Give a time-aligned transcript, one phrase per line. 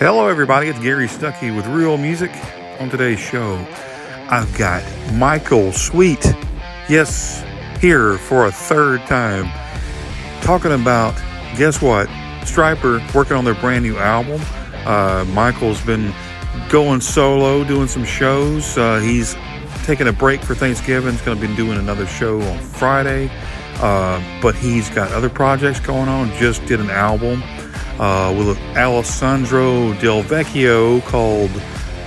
[0.00, 0.68] Hello, everybody.
[0.68, 2.30] It's Gary Stuckey with Real Music.
[2.78, 3.56] On today's show,
[4.30, 6.24] I've got Michael Sweet.
[6.88, 7.44] Yes,
[7.82, 9.44] here for a third time,
[10.40, 11.14] talking about
[11.58, 12.08] guess what?
[12.46, 14.40] Stryper working on their brand new album.
[14.86, 16.14] Uh, Michael's been
[16.70, 18.78] going solo, doing some shows.
[18.78, 19.36] Uh, he's
[19.84, 21.12] taking a break for Thanksgiving.
[21.12, 23.30] He's going to be doing another show on Friday.
[23.80, 26.32] Uh, but he's got other projects going on.
[26.38, 27.42] Just did an album
[28.00, 31.50] uh, with Alessandro Del Vecchio called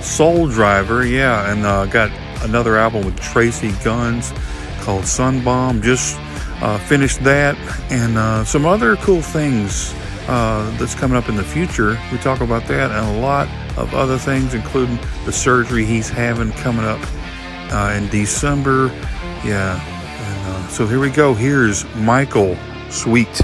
[0.02, 1.06] Soul Driver.
[1.06, 2.10] Yeah, and uh, got
[2.42, 4.32] another album with Tracii Guns
[4.80, 5.82] called Sunbomb.
[5.82, 6.18] Just
[6.60, 7.56] uh, finished that,
[7.92, 9.94] and uh, some other cool things
[10.26, 11.96] uh, that's coming up in the future.
[12.10, 13.46] We talk about that and a lot
[13.78, 17.00] of other things, including the surgery he's having coming up
[17.70, 18.88] uh, in December.
[19.44, 21.34] Yeah, and so here we go.
[21.34, 22.58] Here's Michael
[22.90, 23.42] Sweet.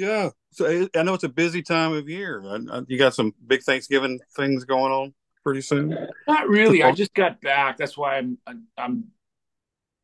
[0.00, 2.42] Yeah, so I know it's a busy time of year.
[2.88, 5.12] You got some big Thanksgiving things going on
[5.44, 5.94] pretty soon.
[6.26, 6.82] Not really.
[6.82, 7.76] I just got back.
[7.76, 8.38] That's why I'm
[8.78, 9.08] I'm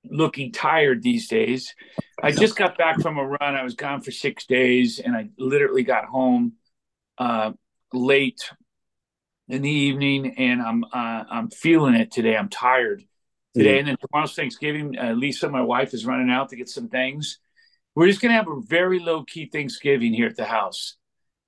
[0.05, 1.75] looking tired these days.
[2.23, 3.55] I just got back from a run.
[3.55, 6.53] I was gone for six days, and I literally got home
[7.17, 7.53] uh,
[7.95, 8.53] late
[9.49, 12.37] in the evening, and I'm uh, I'm feeling it today.
[12.37, 13.03] I'm tired
[13.55, 13.79] today, mm.
[13.79, 14.99] and then tomorrow's Thanksgiving.
[14.99, 17.39] Uh, Lisa, my wife, is running out to get some things
[17.97, 20.97] we're just going to have a very low key Thanksgiving here at the house.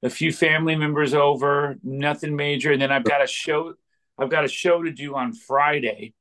[0.03, 3.75] A few family members over, nothing major, and then I've got a show.
[4.17, 6.15] I've got a show to do on Friday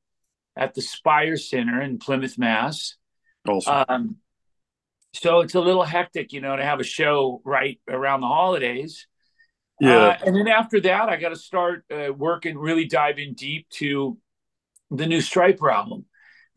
[0.56, 2.96] at the Spire Center in Plymouth, Mass.
[3.48, 3.86] Awesome.
[3.88, 4.16] Um,
[5.14, 9.08] so it's a little hectic, you know, to have a show right around the holidays.
[9.80, 9.98] Yeah.
[9.98, 13.70] Uh, and then after that, I got to start uh, working, really dive in deep
[13.76, 14.18] to
[14.92, 16.06] the new Stryper album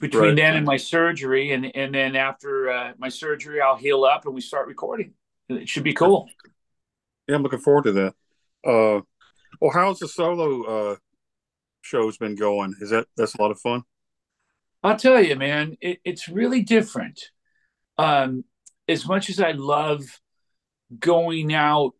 [0.00, 0.36] between right.
[0.36, 4.34] then and my surgery, and and then after uh, my surgery, I'll heal up and
[4.34, 5.12] we start recording.
[5.48, 6.28] It should be cool.
[7.28, 8.14] Yeah, I'm looking forward to that.
[8.66, 9.02] Uh,
[9.60, 10.62] well, how's the solo
[10.92, 10.96] uh,
[11.82, 12.74] show's been going?
[12.80, 13.82] Is that that's a lot of fun?
[14.82, 17.30] I'll tell you, man, it, it's really different.
[17.98, 18.44] Um,
[18.88, 20.02] as much as I love
[20.98, 21.92] going out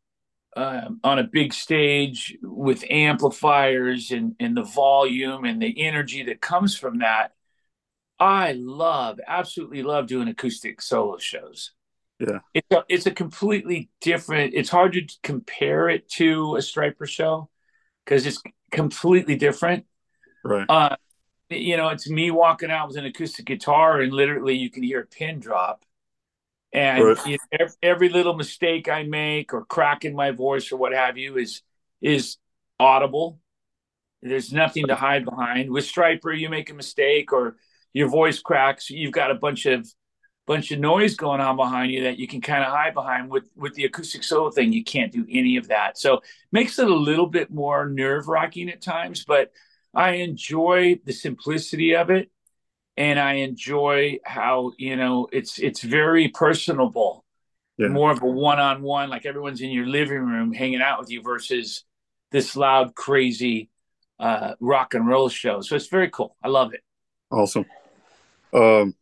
[0.56, 6.40] um, on a big stage with amplifiers and, and the volume and the energy that
[6.40, 7.32] comes from that,
[8.20, 11.72] I love, absolutely love doing acoustic solo shows.
[12.18, 12.40] Yeah.
[12.52, 17.48] It's a, it's a completely different, it's hard to compare it to a Stryper show
[18.04, 19.86] because it's completely different.
[20.44, 20.66] Right.
[20.68, 20.96] Uh,
[21.48, 25.00] you know, it's me walking out with an acoustic guitar and literally you can hear
[25.00, 25.84] a pin drop.
[26.72, 27.26] And right.
[27.26, 30.92] you know, every, every little mistake I make or crack in my voice or what
[30.92, 31.62] have you is
[32.02, 32.36] is
[32.78, 33.40] audible.
[34.22, 35.70] There's nothing to hide behind.
[35.70, 37.56] With Stryper, you make a mistake or
[37.92, 39.86] your voice cracks, you've got a bunch of
[40.46, 43.44] bunch of noise going on behind you that you can kind of hide behind with
[43.54, 44.72] with the acoustic solo thing.
[44.72, 45.96] You can't do any of that.
[45.98, 49.52] So makes it a little bit more nerve wracking at times but
[49.94, 52.30] i enjoy the simplicity of it
[52.96, 57.24] and i enjoy how you know it's it's very personable.
[57.78, 57.88] Yeah.
[57.88, 61.84] more of a one-on-one like everyone's in your living room hanging out with you versus
[62.30, 63.70] this loud crazy
[64.18, 65.62] uh, rock and roll show.
[65.62, 66.36] So it's very cool.
[66.44, 66.82] I love it.
[67.30, 67.64] Awesome
[68.52, 68.94] um,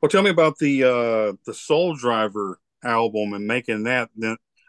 [0.00, 4.10] well, tell me about the uh, the Soul Driver album and making that.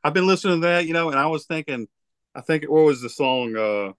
[0.03, 1.87] I've been listening to that, you know, and I was thinking,
[2.35, 3.55] I think what was the song?
[3.55, 3.93] Uh,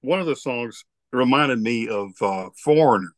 [0.00, 3.12] one of the songs reminded me of uh, Foreigner.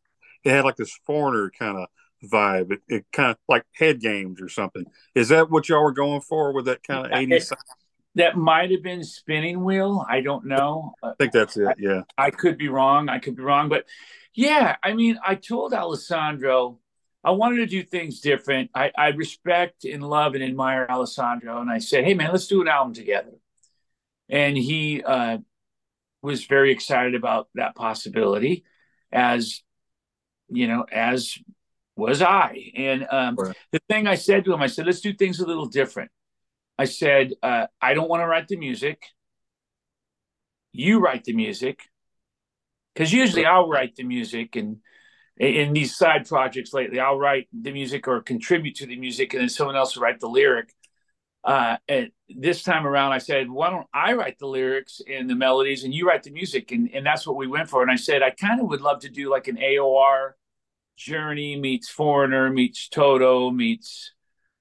[0.44, 1.88] It had like this Foreigner kind of
[2.30, 2.72] vibe.
[2.72, 4.84] It, it kind of like Head Games or something.
[5.14, 7.52] Is that what y'all were going for with that kind of 80s?
[8.16, 10.04] That might have been Spinning Wheel.
[10.08, 10.94] I don't know.
[11.02, 11.76] I think that's it.
[11.78, 12.02] Yeah.
[12.18, 13.08] I, I could be wrong.
[13.08, 13.84] I could be wrong, but
[14.34, 16.78] yeah, I mean, I told Alessandro
[17.26, 18.70] I wanted to do things different.
[18.72, 22.60] I, I respect and love and admire Alessandro, and I said, "Hey, man, let's do
[22.60, 23.32] an album together."
[24.28, 25.38] And he uh,
[26.22, 28.64] was very excited about that possibility,
[29.10, 29.62] as
[30.48, 31.36] you know, as
[31.96, 32.70] was I.
[32.76, 33.56] And um, right.
[33.72, 36.12] the thing I said to him, I said, "Let's do things a little different."
[36.78, 39.02] I said, uh, "I don't want to write the music.
[40.72, 41.80] You write the music."
[42.96, 44.78] because usually I'll write the music and
[45.38, 49.42] in these side projects lately, I'll write the music or contribute to the music, and
[49.42, 50.72] then someone else will write the lyric.
[51.44, 55.34] Uh, and this time around, I said, "Why don't I write the lyrics and the
[55.34, 57.82] melodies, and you write the music?" And and that's what we went for.
[57.82, 60.32] And I said, I kind of would love to do like an AOR
[60.96, 64.14] Journey meets Foreigner meets Toto meets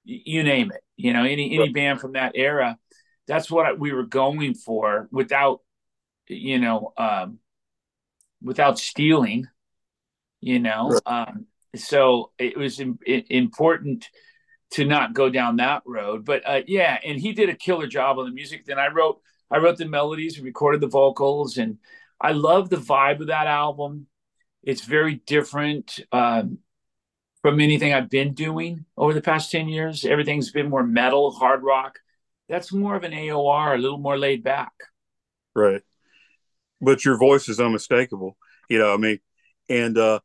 [0.03, 0.84] you name it.
[0.97, 2.77] You know, any any band from that era.
[3.27, 5.61] That's what we were going for without,
[6.27, 6.93] you know.
[6.97, 7.39] Um,
[8.41, 9.47] without stealing,
[10.39, 10.99] you know.
[11.05, 11.27] Right.
[11.27, 14.07] Um, so it was Im- important
[14.71, 16.23] to not go down that road.
[16.23, 18.65] But uh, yeah, and he did a killer job on the music.
[18.65, 19.19] Then I wrote
[19.51, 21.77] I wrote the melodies, recorded the vocals, and
[22.21, 24.07] I love the vibe of that album.
[24.63, 26.59] It's very different um,
[27.45, 30.03] from anything I've been doing over the past 10 years.
[30.03, 31.99] Everything's been more metal, hard rock.
[32.49, 34.71] That's more of an AOR, a little more laid back.
[35.53, 35.83] Right.
[36.81, 38.35] But your voice is unmistakable.
[38.67, 39.19] You know, I mean,
[39.69, 40.21] and, uh,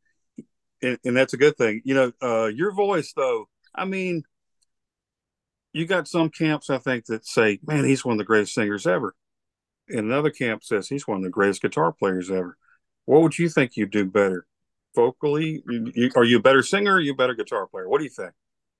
[0.81, 1.83] and, and that's a good thing.
[1.85, 4.23] You know, uh, your voice, though, I mean,
[5.73, 8.87] you got some camps I think that say, "Man, he's one of the greatest singers
[8.87, 9.13] ever,"
[9.87, 12.57] and another camp says he's one of the greatest guitar players ever.
[13.05, 14.47] What would you think you'd do better,
[14.95, 15.63] vocally?
[15.67, 16.99] You, are you a better singer?
[16.99, 17.87] you a better guitar player?
[17.87, 18.31] What do you think?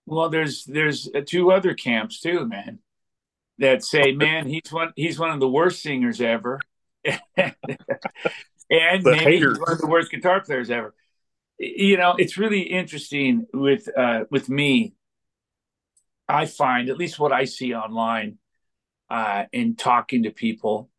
[0.05, 2.79] Well, there's there's two other camps too, man,
[3.59, 6.59] that say, "Man, he's one he's one of the worst singers ever,"
[7.05, 7.53] and
[8.69, 10.93] maybe he's one of the worst guitar players ever.
[11.59, 14.95] You know, it's really interesting with uh, with me
[16.31, 18.37] I find, at least what I see online,
[19.09, 20.89] uh, in talking to people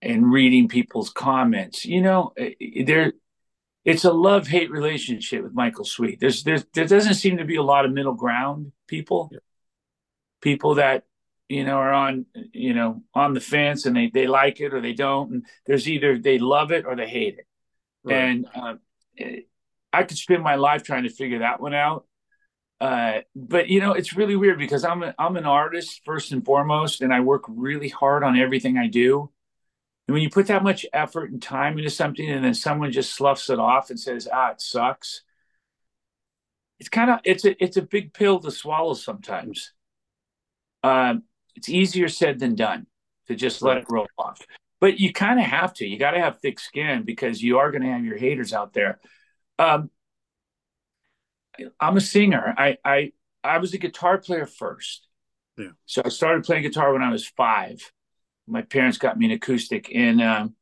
[0.00, 3.12] and reading people's comments, you know, eh, eh, there,
[3.84, 6.20] it's a love hate relationship with Michael Sweet.
[6.20, 9.38] There's, there's, there doesn't seem to be a lot of middle ground people, yeah.
[10.40, 11.04] people that,
[11.48, 14.80] you know, are on, you know, on the fence and they, they like it or
[14.80, 15.30] they don't.
[15.30, 17.46] And there's either they love it or they hate it.
[18.02, 18.16] Right.
[18.16, 18.74] And uh,
[19.92, 22.06] I could spend my life trying to figure that one out.
[22.80, 26.44] Uh, but you know, it's really weird because I'm a, I'm an artist first and
[26.44, 29.30] foremost, and I work really hard on everything I do.
[30.06, 33.14] And when you put that much effort and time into something, and then someone just
[33.14, 35.22] sloughs it off and says, "Ah, it sucks,"
[36.78, 39.72] it's kind of it's a it's a big pill to swallow sometimes.
[40.82, 41.22] Um,
[41.56, 42.86] it's easier said than done
[43.28, 44.42] to just let it roll off,
[44.80, 45.86] but you kind of have to.
[45.86, 48.74] You got to have thick skin because you are going to have your haters out
[48.74, 49.00] there.
[49.58, 49.90] Um,
[51.80, 52.54] I'm a singer.
[52.58, 53.12] I I
[53.42, 55.06] I was a guitar player first.
[55.56, 55.68] Yeah.
[55.86, 57.80] So I started playing guitar when I was five.
[58.46, 60.54] My parents got me an acoustic, and um,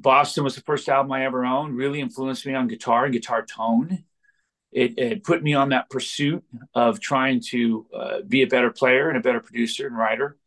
[0.00, 1.76] Boston was the first album I ever owned.
[1.76, 4.04] Really influenced me on guitar and guitar tone.
[4.72, 6.44] It, it put me on that pursuit
[6.74, 10.38] of trying to uh, be a better player and a better producer and writer.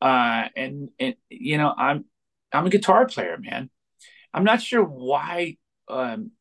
[0.00, 2.04] Uh, and and you know, I'm
[2.52, 3.70] I'm a guitar player, man.
[4.32, 5.56] I'm not sure why
[5.88, 6.32] um,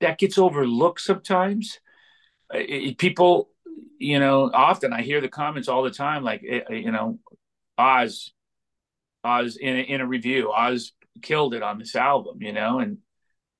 [0.00, 1.80] that gets overlooked sometimes.
[2.52, 3.50] It, people,
[3.98, 7.18] you know, often I hear the comments all the time, like, eh, eh, you know,
[7.80, 8.32] Oz,
[9.24, 10.92] Oz in a, in a review, Oz
[11.22, 12.98] killed it on this album, you know, and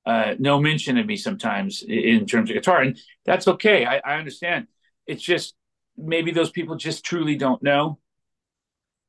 [0.06, 3.84] uh, no mention of me sometimes in terms of guitar, and that's okay.
[3.84, 4.67] I, I understand.
[5.06, 5.55] It's just
[5.96, 7.99] maybe those people just truly don't know.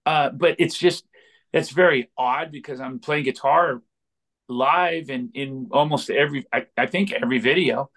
[0.06, 1.06] Uh, but it's just
[1.54, 3.82] that's very odd because I'm playing guitar
[4.50, 7.90] live and in almost every I, I think every video.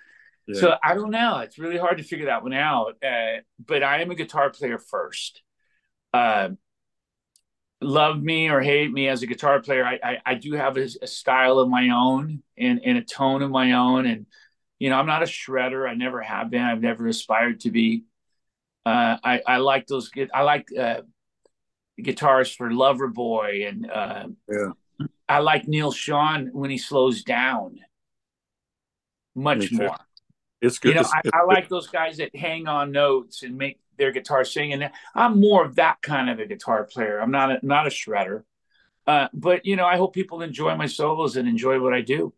[0.46, 0.60] Yeah.
[0.60, 1.38] So I don't know.
[1.38, 2.96] It's really hard to figure that one out.
[3.02, 5.42] Uh, but I am a guitar player first.
[6.12, 6.50] Uh,
[7.84, 10.88] love me or hate me as a guitar player, I I, I do have a,
[11.02, 14.06] a, style of my own and, and a tone of my own.
[14.06, 14.26] And
[14.78, 15.88] you know, I'm not a shredder.
[15.88, 16.62] I never have been.
[16.62, 18.04] I've never aspired to be.
[18.86, 20.10] Uh, I I like those.
[20.32, 21.02] I like uh,
[22.02, 24.72] guitars for Loverboy and uh, yeah
[25.28, 27.80] I like Neil Schon when he slows down
[29.34, 29.96] much more.
[30.60, 30.94] It's good.
[30.94, 34.44] You know, I, I, like those guys that hang on notes and make their guitar
[34.44, 34.82] singing.
[35.14, 37.18] I'm more of that kind of a guitar player.
[37.18, 38.44] I'm not a, not a shredder.
[39.06, 42.32] Uh, but you know, I hope people enjoy my solos and enjoy what I do.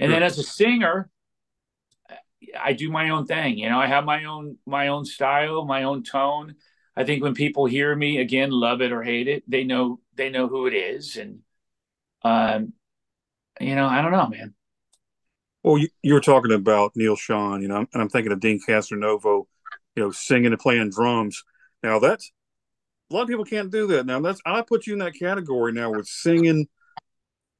[0.00, 1.10] And then as a singer,
[2.58, 3.58] I do my own thing.
[3.58, 6.56] You know, I have my own my own style, my own tone.
[6.96, 10.30] I think when people hear me again, love it or hate it, they know they
[10.30, 11.40] know who it is, and
[12.22, 12.72] um,
[13.60, 14.54] you know, I don't know, man.
[15.62, 18.60] Well, you, you were talking about Neil Schon, you know, and I'm thinking of Deen
[18.66, 19.46] Castronovo,
[19.98, 21.42] you know, singing and playing drums.
[21.82, 22.30] Now that's
[23.10, 24.06] a lot of people can't do that.
[24.06, 26.68] Now that's I put you in that category now with singing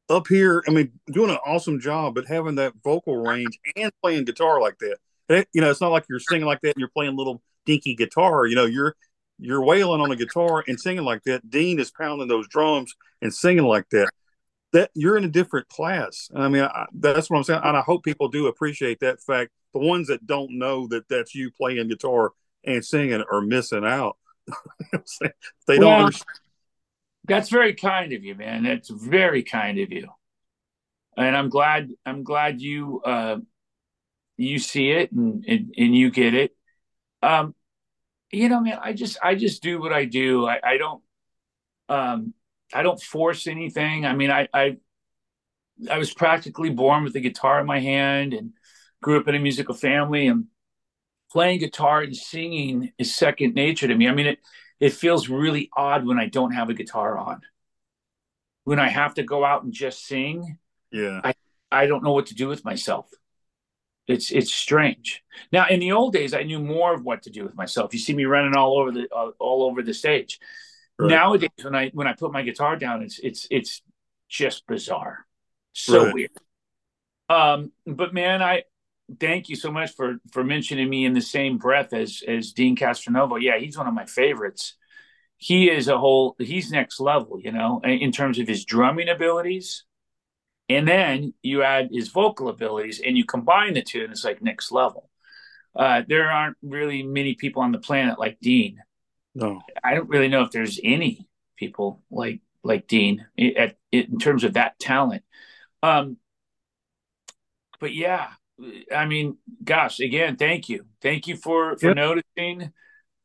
[0.09, 0.62] up here.
[0.68, 4.78] I mean, doing an awesome job, but having that vocal range and playing guitar like
[4.78, 4.99] that.
[5.28, 7.97] It, you know, it's not like you're singing like that and you're playing little dinky
[7.97, 8.47] guitar.
[8.47, 8.95] You know, you're
[9.40, 11.50] you're wailing on a guitar and singing like that.
[11.50, 14.11] Deen is pounding those drums and singing like that
[14.73, 16.28] that you're in a different class.
[16.33, 19.50] I mean, I, that's what I'm saying, and I hope people do appreciate that fact.
[19.78, 22.32] The ones that don't know that that's you playing guitar
[22.64, 24.16] and singing are missing out.
[25.68, 25.92] they don't.
[25.92, 26.25] understand.
[27.26, 28.64] That's very kind of you, man.
[28.64, 30.08] That's very kind of you,
[31.16, 31.90] and I'm glad.
[32.04, 33.37] I'm glad you uh,
[34.37, 36.56] you see it and, and and you get it.
[37.23, 37.54] Um,
[38.32, 40.44] you know, man, I just I just do what I do.
[40.44, 41.02] I, I don't
[41.88, 42.35] um
[42.75, 44.06] I don't force anything.
[44.06, 44.78] I mean, I, I
[45.88, 48.54] I was practically born with a guitar in my hand and
[49.02, 50.47] grew up in a musical family and
[51.31, 54.09] playing guitar and singing is second nature to me.
[54.09, 54.38] I mean, it
[54.81, 57.40] it feels really odd when I don't have a guitar on.
[58.64, 60.59] When I have to go out and just sing,
[60.90, 61.35] yeah, I
[61.71, 63.09] I don't know what to do with myself.
[64.07, 65.23] It's it's strange.
[65.52, 67.93] Now, in the old days, I knew more of what to do with myself.
[67.93, 70.38] You see me running all over the uh, all over the stage.
[70.99, 71.11] Right.
[71.11, 73.83] Nowadays, when I when I put my guitar down, it's it's it's
[74.28, 75.26] just bizarre,
[75.73, 76.14] so right.
[76.14, 76.31] weird.
[77.28, 78.64] Um, but man, I
[79.21, 82.77] thank you so much for for mentioning me in the same breath as as Deen
[82.77, 83.41] Castronovo.
[83.41, 84.75] Yeah, he's one of my favorites.
[85.37, 86.35] He is a whole.
[86.38, 89.85] He's next level, you know, in terms of his drumming abilities.
[90.69, 94.43] And then you add his vocal abilities, and you combine the two, and it's like
[94.43, 95.09] next level.
[95.75, 98.83] Uh, there aren't really many people on the planet like Deen.
[99.35, 104.45] No, I don't really know if there's any people like like Deen at, in terms
[104.45, 105.23] of that talent.
[105.83, 106.17] Um,
[107.81, 108.29] but yeah,
[108.95, 111.97] I mean, gosh, again, thank you, thank you for for yep.
[111.97, 112.73] noticing.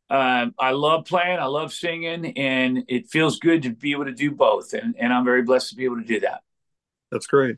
[0.09, 4.13] Um, I love playing, I love singing, and it feels good to be able to
[4.13, 6.41] do both, and and I'm very blessed to be able to do that.
[7.11, 7.57] That's great.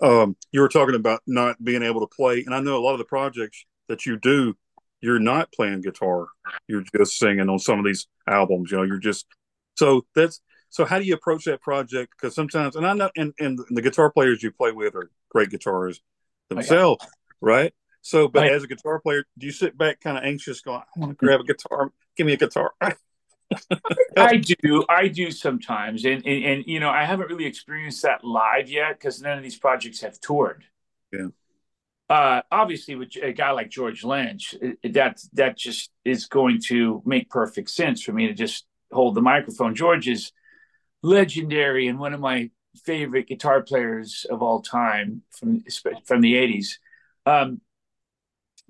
[0.00, 2.92] Um, you were talking about not being able to play, and I know a lot
[2.92, 4.56] of the projects that you do,
[5.00, 6.28] you're not playing guitar,
[6.68, 8.70] you're just singing on some of these albums.
[8.70, 9.26] You know, you're just
[9.76, 10.84] so that's so.
[10.84, 12.12] How do you approach that project?
[12.16, 15.50] Because sometimes, and I know, and and the guitar players you play with are great
[15.50, 16.00] guitarists
[16.50, 17.06] themselves,
[17.40, 17.72] right?
[18.02, 21.00] So, but as a guitar player, do you sit back kind of anxious, going, "I
[21.00, 22.72] want to grab a guitar, give me a guitar"?
[24.16, 28.24] I do, I do sometimes, and, and, and you know, I haven't really experienced that
[28.24, 30.64] live yet because none of these projects have toured.
[31.12, 31.28] Yeah.
[32.08, 37.30] Uh, obviously, with a guy like George Lynch, that that just is going to make
[37.30, 39.74] perfect sense for me to just hold the microphone.
[39.74, 40.32] George is
[41.02, 42.50] legendary and one of my
[42.84, 45.62] favorite guitar players of all time from
[46.06, 46.78] from the '80s.
[47.26, 47.60] Um,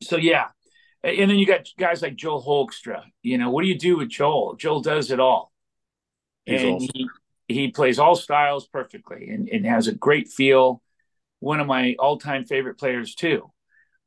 [0.03, 0.49] so yeah,
[1.03, 3.03] and then you got guys like Joel Hoekstra.
[3.23, 4.57] You know, what do you do with Joel?
[4.57, 5.53] Joel does it all,
[6.47, 6.89] He's and awesome.
[6.95, 7.09] he
[7.49, 10.83] he plays all styles perfectly and, and has a great feel.
[11.41, 13.51] One of my all time favorite players too.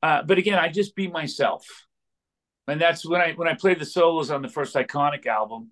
[0.01, 1.65] Uh, but again, I just be myself,
[2.67, 5.71] and that's when I when I played the solos on the first Iconic album.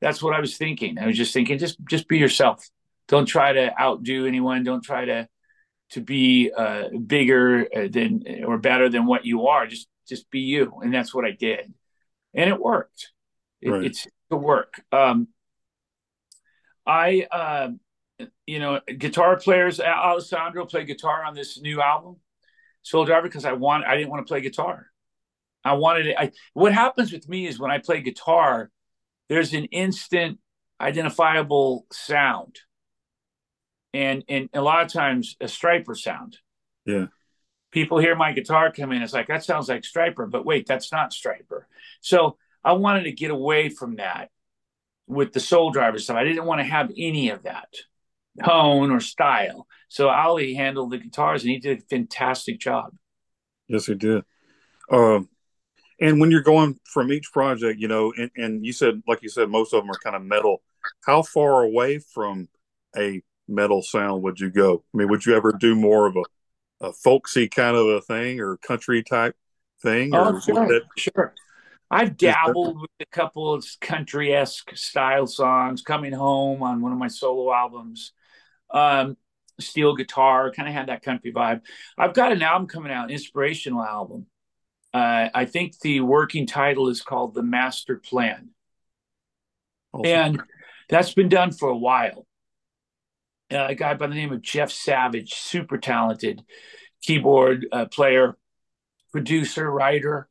[0.00, 0.98] That's what I was thinking.
[0.98, 2.68] I was just thinking, just just be yourself
[3.10, 4.62] don't try to outdo anyone.
[4.62, 5.28] Don't try to
[5.90, 9.66] to be uh, bigger uh, than or better than what you are.
[9.66, 11.74] Just just be you, and that's what I did,
[12.34, 13.10] and it worked.
[13.60, 13.84] It, right.
[13.84, 14.80] It's the work.
[14.92, 15.28] Um,
[16.86, 17.70] I, uh,
[18.46, 19.80] you know, guitar players.
[19.80, 22.16] Alessandro played guitar on this new album,
[22.82, 23.84] Soul Driver, because I want.
[23.84, 24.86] I didn't want to play guitar.
[25.64, 26.16] I wanted it.
[26.16, 28.70] I, what happens with me is when I play guitar,
[29.28, 30.38] there's an instant
[30.80, 32.60] identifiable sound
[33.92, 36.38] and and a lot of times a Stryper sound.
[36.86, 37.06] Yeah.
[37.70, 40.90] People hear my guitar come in, it's like that sounds like Stryper, but wait, that's
[40.90, 41.64] not Stryper.
[42.00, 44.30] So I wanted to get away from that
[45.06, 46.16] with the Soul Driver stuff.
[46.16, 47.68] I didn't want to have any of that
[48.44, 49.66] tone or style.
[49.88, 52.94] So Ali handled the guitars, and he did a fantastic job.
[53.68, 54.22] Yes, he did.
[54.90, 55.28] Um,
[56.00, 59.28] and when you're going from each project, you know, and, and you said, like you
[59.28, 60.62] said, most of them are kind of metal.
[61.04, 62.48] How far away from
[62.96, 64.84] a metal sound would you go?
[64.94, 68.40] I mean, would you ever do more of a, a folksy kind of a thing
[68.40, 69.36] or country type
[69.82, 70.14] thing?
[70.14, 70.82] Oh, sure, that...
[70.96, 71.34] sure.
[71.90, 75.82] I've dabbled with a couple of country esque style songs.
[75.82, 78.12] Coming home on one of my solo albums,
[78.70, 79.16] um,
[79.58, 81.62] steel guitar, kind of had that country vibe.
[81.98, 84.26] I've got an album coming out, inspirational album.
[84.94, 88.50] Uh, I think the working title is called The Master Plan.
[89.92, 90.06] Awesome.
[90.06, 90.42] And
[90.88, 92.26] that's been done for a while
[93.52, 96.42] uh, a guy by the name of Jeff Savage, super talented
[97.02, 98.36] keyboard uh, player,
[99.12, 100.28] producer, writer,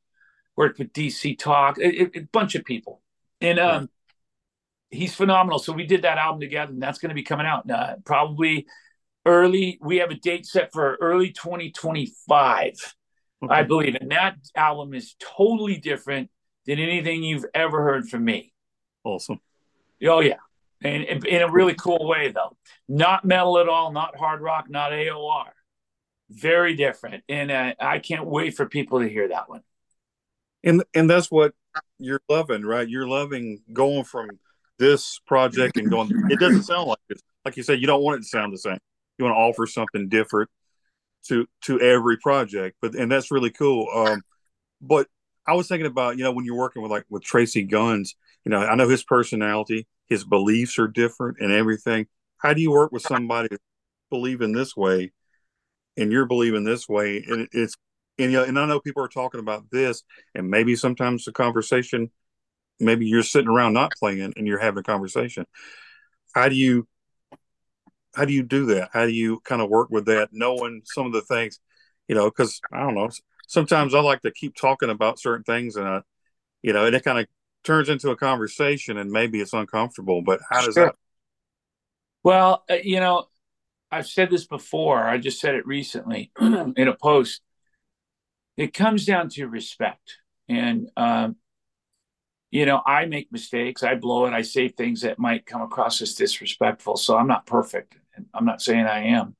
[0.56, 3.02] worked with DC Talk, a, a bunch of people.
[3.42, 3.90] And um,
[4.90, 5.60] he's phenomenal.
[5.60, 8.68] So we did that album together, and that's going to be coming out uh, probably
[9.26, 9.80] early.
[9.82, 12.96] We have a date set for early 2025,
[13.44, 13.54] okay.
[13.54, 13.96] I believe.
[14.00, 16.30] And that album is totally different
[16.66, 18.54] than anything you've ever heard from me.
[19.04, 19.40] Awesome.
[20.04, 20.36] Oh, yeah
[20.82, 22.56] in, in a really cool way though.
[22.88, 25.46] Not metal at all not hard rock not aor
[26.30, 27.24] very different.
[27.28, 29.62] And uh, i can't wait for people to hear that one.
[30.64, 31.54] And and that's what
[31.98, 32.88] you're loving right?
[32.88, 34.30] You're loving going from
[34.78, 37.22] this project and going it doesn't sound like it.
[37.46, 38.78] Like you said you don't want it to sound the same.
[39.18, 40.50] You want to offer something different
[41.28, 42.78] to to every project.
[42.82, 43.88] But and that's really cool.
[43.94, 44.22] Um
[44.82, 45.08] but
[45.46, 48.50] i was thinking about you know when you're working with like with Tracii Guns you
[48.50, 52.08] know i know his personality his beliefs are different and everything.
[52.38, 53.50] How do you work with somebody
[54.10, 55.12] believing this way
[55.98, 57.24] and you're believing this way?
[57.28, 57.76] And it's
[58.18, 60.04] and you know, and I know people are talking about this,
[60.36, 62.12] and maybe sometimes the conversation,
[62.80, 65.46] maybe you're sitting around not playing and you're having a conversation.
[66.34, 66.88] How do you
[68.16, 68.90] how do you do that?
[68.92, 71.60] How do you kind of work with that, knowing some of the things,
[72.08, 72.26] you know?
[72.26, 73.10] Because I don't know.
[73.48, 76.02] Sometimes I like to keep talking about certain things, and I,
[76.62, 77.28] you know, and it kind of
[77.64, 80.22] turns into a conversation, and maybe it's uncomfortable.
[80.22, 80.86] But how does sure.
[80.88, 80.96] that?
[82.24, 83.26] Well, uh, you know,
[83.92, 85.04] I've said this before.
[85.04, 87.42] I just said it recently in a post.
[88.58, 91.38] It comes down to respect, and um,
[92.52, 93.84] you know, I make mistakes.
[93.84, 94.34] I blow it.
[94.34, 96.98] I say things that might come across as disrespectful.
[96.98, 97.96] So I'm not perfect.
[98.16, 99.36] and I'm not saying I am.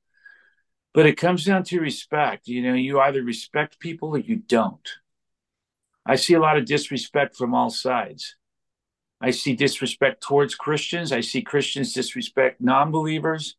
[0.94, 2.48] But it comes down to respect.
[2.48, 4.88] You know, you either respect people or you don't.
[6.10, 8.34] I see a lot of disrespect from all sides.
[9.20, 11.12] I see disrespect towards Christians.
[11.12, 13.54] I see Christians disrespect non believers.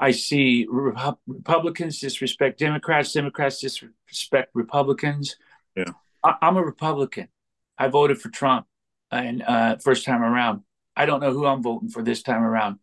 [0.00, 5.36] I see Republicans disrespect Democrats, Democrats disrespect Republicans.
[5.76, 5.92] Yeah.
[6.24, 7.28] I- am a Republican.
[7.76, 8.66] I voted for Trump
[9.10, 10.62] and uh, first time around.
[10.96, 12.78] I don't know who I'm voting for this time around.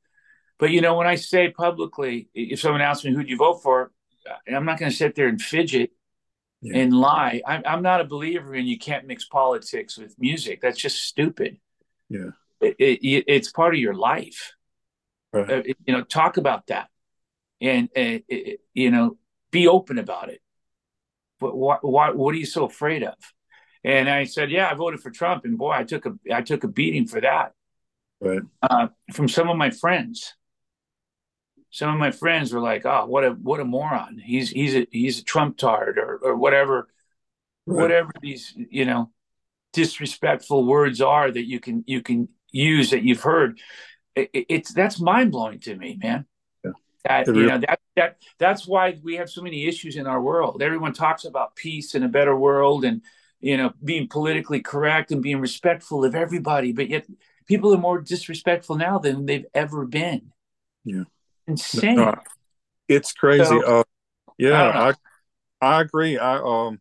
[0.59, 3.91] But you know, when I say publicly, if someone asks me who'd you vote for,
[4.47, 5.89] I'm not going to sit there and fidget
[6.65, 6.77] yeah.
[6.79, 7.41] and lie.
[7.45, 10.61] I'm, I'm not a believer in you can't mix politics with music.
[10.61, 11.57] That's just stupid.
[12.09, 14.53] Yeah, it, it, it's part of your life.
[15.31, 15.49] Right.
[15.49, 16.89] Uh, you know, talk about that,
[17.61, 18.19] and uh,
[18.73, 19.17] you know,
[19.51, 20.41] be open about it.
[21.39, 23.15] But what, what, what are you so afraid of?
[23.83, 26.63] And I said, yeah, I voted for Trump, and boy, I took a I took
[26.63, 27.51] a beating for that.
[28.19, 28.41] Right.
[28.61, 30.33] Uh, from some of my friends
[31.75, 34.17] some of my friends were like, "Oh, what a what a moron!
[34.17, 36.87] He's he's a he's a Trump tard or or whatever,
[37.65, 37.81] right.
[37.81, 39.11] whatever these you know
[39.73, 43.59] disrespectful words are that you can you can use that you've heard.
[44.15, 46.25] It, it's that's mind blowing to me, man.
[46.63, 46.71] Yeah.
[47.03, 50.61] That, you know that that that's why we have so many issues in our world.
[50.63, 53.01] Everyone talks about peace and a better world, and
[53.41, 57.05] you know being politically correct and being respectful of everybody, but yet
[57.47, 60.31] people are more disrespectful now than they've ever been.
[60.85, 61.03] Yeah
[61.47, 61.99] insane.
[61.99, 62.15] Uh,
[62.87, 63.43] it's crazy.
[63.45, 63.83] So, uh,
[64.37, 64.93] yeah, I, I,
[65.77, 66.17] I agree.
[66.17, 66.79] I um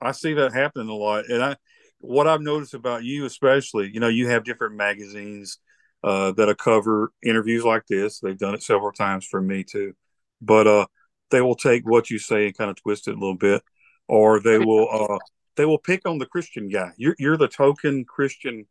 [0.00, 1.56] I see that happening a lot, and I
[1.98, 5.58] what I've noticed about you, especially, you know, you have different magazines
[6.02, 8.18] uh, that cover interviews like this.
[8.18, 9.94] They've done it several times for me too,
[10.40, 10.86] but uh,
[11.30, 13.62] they will take what you say and kind of twist it a little bit,
[14.08, 15.18] or they will uh,
[15.56, 16.90] they will pick on the Christian guy.
[16.96, 18.66] You're you're the token Christian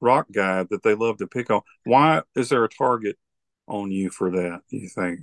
[0.00, 1.62] rock guy that they love to pick on.
[1.84, 3.16] Why is there a target
[3.72, 4.60] on you for that?
[4.70, 5.20] Do you think?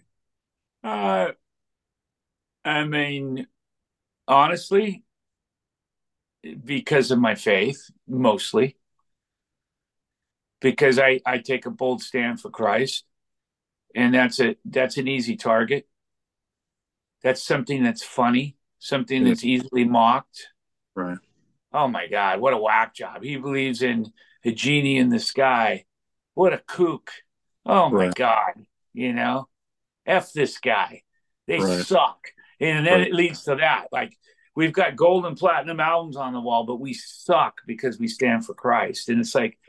[0.84, 1.30] Uh,
[2.66, 3.48] I mean,
[4.28, 5.04] honestly,
[6.64, 8.78] because of my faith, mostly.
[10.62, 13.06] Because I I take a bold stand for Christ,
[13.96, 15.88] and that's a that's an easy target.
[17.24, 20.48] That's something that's funny, something that's easily mocked.
[20.96, 21.18] Right.
[21.72, 23.24] Oh my God, what a whack job!
[23.24, 24.12] He believes in
[24.44, 25.86] a genie in the sky.
[26.34, 27.12] What a kook!
[27.70, 28.16] Oh my right.
[28.16, 28.54] God,
[28.94, 29.48] you know,
[30.04, 31.04] F this guy.
[31.48, 31.86] They right.
[31.86, 32.30] suck.
[32.60, 33.08] And then right.
[33.08, 33.86] it leads to that.
[33.92, 34.18] Like
[34.56, 38.44] we've got gold and platinum albums on the wall, but we suck because we stand
[38.44, 39.10] for Christ.
[39.10, 39.60] And it's like,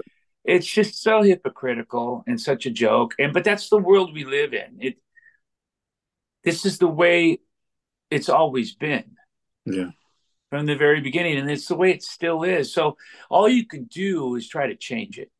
[0.45, 3.15] it's just so hypocritical and such a joke.
[3.19, 4.79] And but that's the world we live in.
[4.81, 4.99] It
[6.43, 7.41] this is the way
[8.11, 9.17] it's always been.
[9.67, 9.91] Yeah.
[10.49, 11.37] From the very beginning.
[11.37, 12.73] And it's the way it still is.
[12.73, 12.97] So
[13.29, 15.31] all you can do is try to change it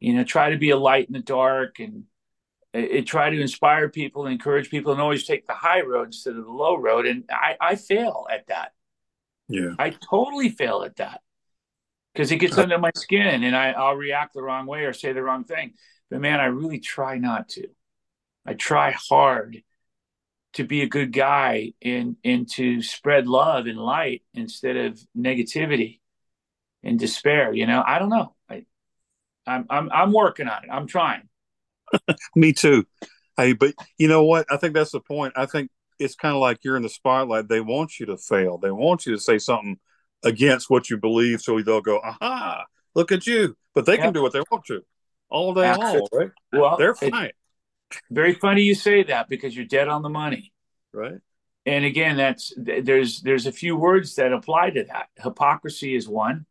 [0.00, 2.04] you know try to be a light in the dark and
[2.72, 6.08] it, it, try to inspire people and encourage people and always take the high road
[6.08, 7.06] instead of the low road.
[7.06, 8.72] And i i fail at that.
[9.48, 9.74] Yeah.
[9.78, 11.20] I totally fail at that.
[12.12, 14.92] Because it gets uh, under my skin and I, i'll react the wrong way or
[14.92, 15.74] say the wrong thing.
[16.10, 17.68] But man i really try not to.
[18.46, 19.62] I try hard
[20.54, 26.00] to be a good guy and and to spread love and light instead of negativity
[26.82, 27.82] and despair you know?
[27.86, 28.34] I don't know
[29.50, 30.70] I'm I'm I'm working on it.
[30.70, 31.28] I'm trying.
[32.36, 32.84] Me too.
[33.36, 34.46] Hey, but you know what?
[34.50, 35.34] I think that's the point.
[35.36, 37.48] I think it's kind of like you're in the spotlight.
[37.48, 38.58] They want you to fail.
[38.58, 39.78] They want you to say something
[40.22, 42.64] against what you believe, so they'll go, "Aha!
[42.94, 44.82] Look at you!" But they can do what they want to
[45.28, 46.30] all day long, right?
[46.52, 47.30] Well, they're fine.
[48.10, 50.52] Very funny you say that because you're dead on the money,
[50.92, 51.18] right?
[51.66, 55.08] And again, that's there's there's a few words that apply to that.
[55.22, 56.46] Hypocrisy is one.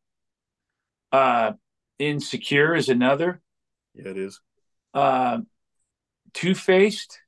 [1.11, 1.53] Uh,
[1.99, 3.41] Insecure is another.
[3.93, 4.39] Yeah, it is.
[4.93, 5.39] Uh,
[6.33, 7.19] two faced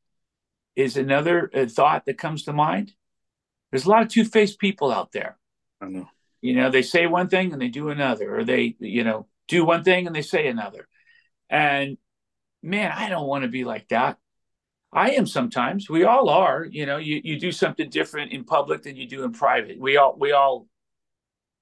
[0.75, 2.93] is another uh, thought that comes to mind.
[3.69, 5.37] There's a lot of two faced people out there.
[5.81, 6.09] I know.
[6.41, 9.63] You know, they say one thing and they do another, or they, you know, do
[9.63, 10.87] one thing and they say another.
[11.49, 11.97] And
[12.63, 14.17] man, I don't want to be like that.
[14.93, 15.89] I am sometimes.
[15.89, 16.65] We all are.
[16.65, 19.79] You know, you, you do something different in public than you do in private.
[19.79, 20.67] We all we all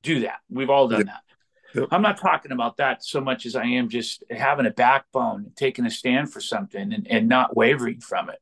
[0.01, 0.39] do that.
[0.49, 1.07] We've all done yep.
[1.07, 1.21] that.
[1.75, 1.89] Yep.
[1.91, 5.85] I'm not talking about that so much as I am just having a backbone, taking
[5.85, 8.39] a stand for something and, and not wavering from it.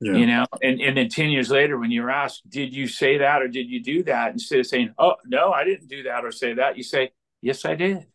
[0.00, 0.14] Yeah.
[0.14, 3.42] You know, and, and then 10 years later, when you're asked, did you say that
[3.42, 4.32] or did you do that?
[4.32, 7.64] Instead of saying, oh, no, I didn't do that or say that, you say, yes,
[7.64, 8.06] I did.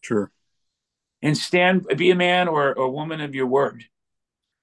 [0.00, 0.30] Sure.
[1.22, 3.84] And stand, be a man or a woman of your word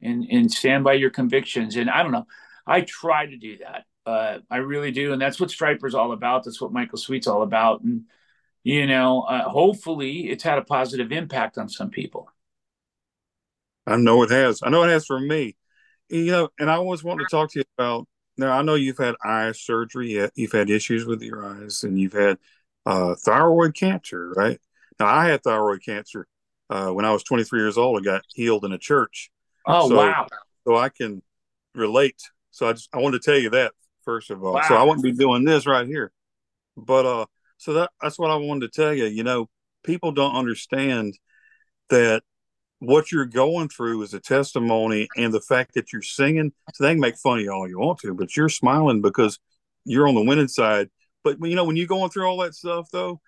[0.02, 1.76] and, and stand by your convictions.
[1.76, 2.28] And I don't know,
[2.66, 3.86] I try to do that.
[4.06, 5.14] Uh, I really do.
[5.14, 6.44] And that's what Stryper's all about.
[6.44, 7.82] That's what Michael Sweet's all about.
[7.82, 8.06] And,
[8.64, 12.30] you know, uh, hopefully it's had a positive impact on some people.
[13.86, 14.62] I know it has.
[14.64, 15.58] I know it has for me.
[16.10, 18.08] You know, and I always want to talk to you about.
[18.38, 20.28] Now, I know you've had eye surgery.
[20.36, 22.38] You've had issues with your eyes, and you've had
[22.86, 24.60] uh, thyroid cancer, right?
[25.00, 26.28] Now, I had thyroid cancer
[26.70, 28.00] uh, when I was 23 years old.
[28.00, 29.30] I got healed in a church.
[29.66, 30.28] Oh so, wow!
[30.66, 31.22] So I can
[31.76, 32.22] relate.
[32.52, 33.74] So I just I wanted to tell you that
[34.04, 34.54] first of all.
[34.54, 34.62] Wow.
[34.68, 36.12] So I wouldn't be doing this right here,
[36.76, 37.26] but uh,
[37.64, 39.06] so that that's what I wanted to tell you.
[39.06, 39.50] You know,
[39.84, 41.18] people don't understand
[41.90, 42.24] that
[42.80, 46.52] what you're going through is a testimony, and the fact that you're singing.
[46.74, 49.40] So they can make fun of you all you want to, but you're smiling because
[49.86, 50.90] you're on the winning side.
[51.24, 53.22] But you know, when you're going through all that stuff, though,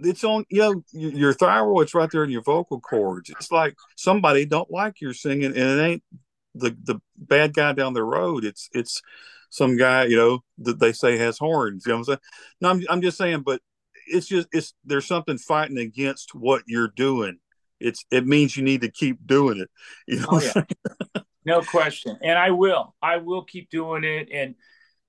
[0.00, 3.30] it's on you know your thyroid's right there in your vocal cords.
[3.30, 6.02] It's like somebody don't like your singing, and it ain't
[6.54, 8.44] the the bad guy down the road.
[8.44, 9.00] It's it's
[9.50, 11.84] some guy, you know, that they say has horns.
[11.84, 12.18] You know what I'm saying?
[12.60, 13.60] No, I'm, I'm just saying, but
[14.06, 17.38] it's just it's there's something fighting against what you're doing.
[17.78, 19.70] It's it means you need to keep doing it.
[20.06, 21.22] You know, oh, yeah.
[21.44, 22.18] no question.
[22.22, 22.94] And I will.
[23.02, 24.28] I will keep doing it.
[24.32, 24.54] And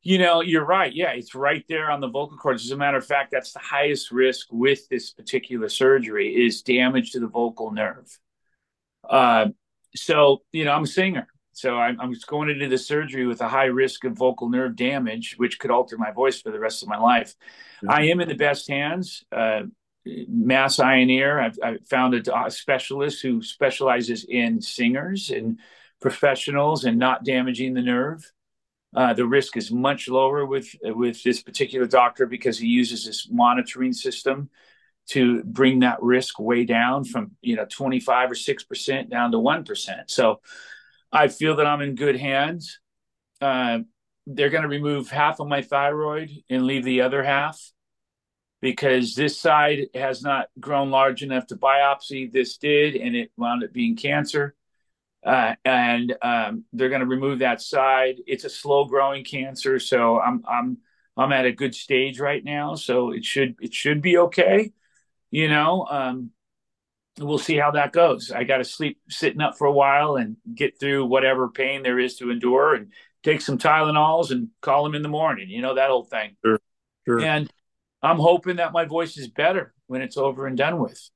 [0.03, 0.93] you know, you're right.
[0.93, 2.65] Yeah, it's right there on the vocal cords.
[2.65, 7.11] As a matter of fact, that's the highest risk with this particular surgery is damage
[7.11, 8.17] to the vocal nerve.
[9.07, 9.49] Uh,
[9.95, 11.27] so you know, I'm a singer.
[11.61, 15.35] So I'm, I'm going into the surgery with a high risk of vocal nerve damage,
[15.37, 17.35] which could alter my voice for the rest of my life.
[17.77, 17.91] Mm-hmm.
[17.91, 19.23] I am in the best hands.
[19.31, 19.63] Uh,
[20.05, 25.59] Mass Ear, I've, I've found a, a specialist who specializes in singers and
[26.01, 28.31] professionals and not damaging the nerve.
[28.95, 33.29] Uh, the risk is much lower with with this particular doctor because he uses this
[33.31, 34.49] monitoring system
[35.07, 39.39] to bring that risk way down from you know 25 or 6 percent down to
[39.39, 40.41] 1 percent so
[41.11, 42.79] I feel that I'm in good hands.
[43.39, 43.79] Uh,
[44.27, 47.59] they're going to remove half of my thyroid and leave the other half
[48.61, 52.31] because this side has not grown large enough to biopsy.
[52.31, 54.55] This did, and it wound up being cancer.
[55.25, 58.15] Uh, and um, they're going to remove that side.
[58.25, 60.77] It's a slow growing cancer, so I'm I'm
[61.17, 62.75] I'm at a good stage right now.
[62.75, 64.71] So it should it should be okay.
[65.29, 66.31] You know, um,
[67.19, 68.31] we'll see how that goes.
[68.31, 71.99] I got to sleep sitting up for a while and get through whatever pain there
[71.99, 72.91] is to endure and
[73.23, 75.49] take some Tylenols and call them in the morning.
[75.49, 76.35] You know, that old thing.
[76.43, 76.59] Sure.
[77.05, 77.19] Sure.
[77.19, 77.51] And
[78.01, 81.09] I'm hoping that my voice is better when it's over and done with.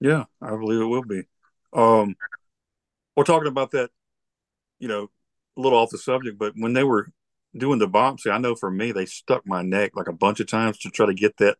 [0.00, 1.22] Yeah, I believe it will be.
[1.72, 2.14] Um,
[3.16, 3.90] we're talking about that,
[4.78, 5.10] you know,
[5.56, 7.12] a little off the subject, but when they were
[7.56, 10.46] doing the biopsy, I know for me, they stuck my neck like a bunch of
[10.46, 11.58] times to try to get that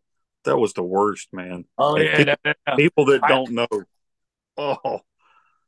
[0.48, 1.64] that was the worst, man.
[1.76, 3.68] Oh yeah, people, no, no, people that I, don't know.
[4.56, 5.00] Oh,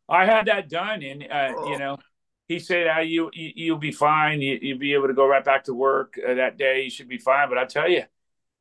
[0.08, 1.70] I had that done, and uh, oh.
[1.70, 1.98] you know,
[2.48, 4.40] he said, uh, "You, you will be fine.
[4.40, 6.82] You, will be able to go right back to work uh, that day.
[6.82, 8.04] You should be fine." But I tell you,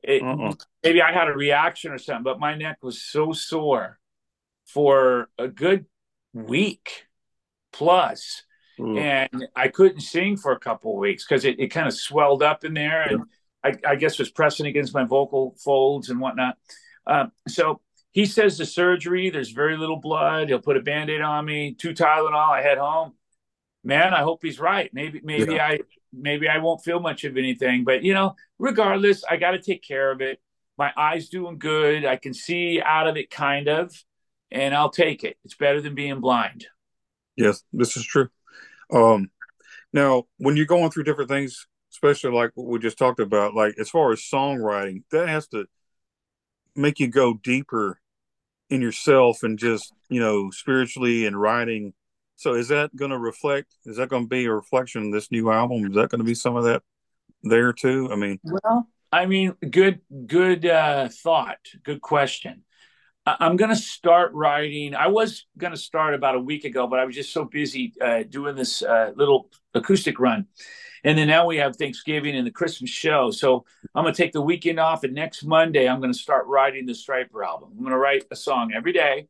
[0.03, 0.53] it, uh-uh.
[0.83, 3.99] maybe I had a reaction or something, but my neck was so sore
[4.65, 5.85] for a good
[6.33, 7.07] week
[7.71, 8.43] plus.
[8.79, 8.97] Mm.
[8.97, 12.41] And I couldn't sing for a couple of weeks because it, it kind of swelled
[12.41, 13.01] up in there.
[13.01, 13.23] And
[13.63, 16.57] I, I, guess was pressing against my vocal folds and whatnot.
[17.05, 20.49] Uh, so he says the surgery, there's very little blood.
[20.49, 22.51] He'll put a band-aid on me, two Tylenol.
[22.51, 23.13] I head home.
[23.83, 24.89] Man, I hope he's right.
[24.93, 25.67] Maybe, maybe yeah.
[25.67, 25.79] I,
[26.11, 27.83] maybe I won't feel much of anything.
[27.83, 30.41] But you know, regardless, I got to take care of it.
[30.77, 32.05] My eyes doing good.
[32.05, 33.93] I can see out of it, kind of,
[34.51, 35.37] and I'll take it.
[35.43, 36.65] It's better than being blind.
[37.35, 38.29] Yes, this is true.
[38.91, 39.29] Um,
[39.93, 41.67] now, when you're going through different things
[41.99, 45.65] especially like what we just talked about, like as far as songwriting, that has to
[46.73, 47.99] make you go deeper
[48.69, 51.93] in yourself and just, you know, spiritually and writing.
[52.37, 55.29] So is that going to reflect, is that going to be a reflection of this
[55.29, 55.87] new album?
[55.87, 56.83] Is that going to be some of that
[57.43, 58.09] there too?
[58.09, 61.59] I mean, well, I mean, good, good uh, thought.
[61.83, 62.63] Good question.
[63.39, 64.95] I'm going to start writing.
[64.95, 67.93] I was going to start about a week ago, but I was just so busy
[68.01, 70.47] uh, doing this uh, little acoustic run.
[71.03, 73.31] And then now we have Thanksgiving and the Christmas show.
[73.31, 73.65] So
[73.95, 76.85] I'm going to take the weekend off, and next Monday I'm going to start writing
[76.85, 77.69] the Stryper album.
[77.71, 79.27] I'm going to write a song every day,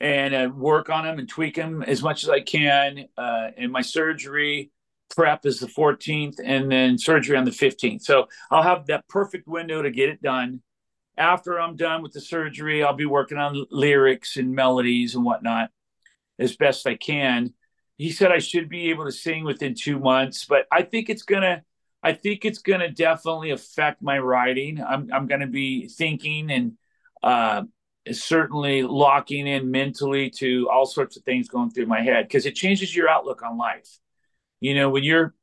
[0.00, 3.06] and uh, work on them and tweak them as much as I can.
[3.16, 4.70] Uh, and my surgery
[5.14, 8.02] prep is the 14th, and then surgery on the 15th.
[8.02, 10.60] So I'll have that perfect window to get it done.
[11.16, 15.70] After I'm done with the surgery, I'll be working on lyrics and melodies and whatnot
[16.38, 17.54] as best I can.
[17.96, 21.22] He said I should be able to sing within two months, but I think it's
[21.22, 21.62] gonna.
[22.02, 24.82] I think it's gonna definitely affect my writing.
[24.82, 26.72] I'm I'm gonna be thinking and
[27.22, 27.62] uh,
[28.12, 32.54] certainly locking in mentally to all sorts of things going through my head because it
[32.54, 33.98] changes your outlook on life.
[34.60, 35.34] You know, when you're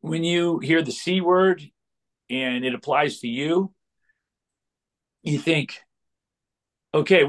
[0.00, 1.62] when you hear the C word
[2.28, 3.72] and it applies to you,
[5.26, 5.78] you think,
[6.94, 7.24] okay,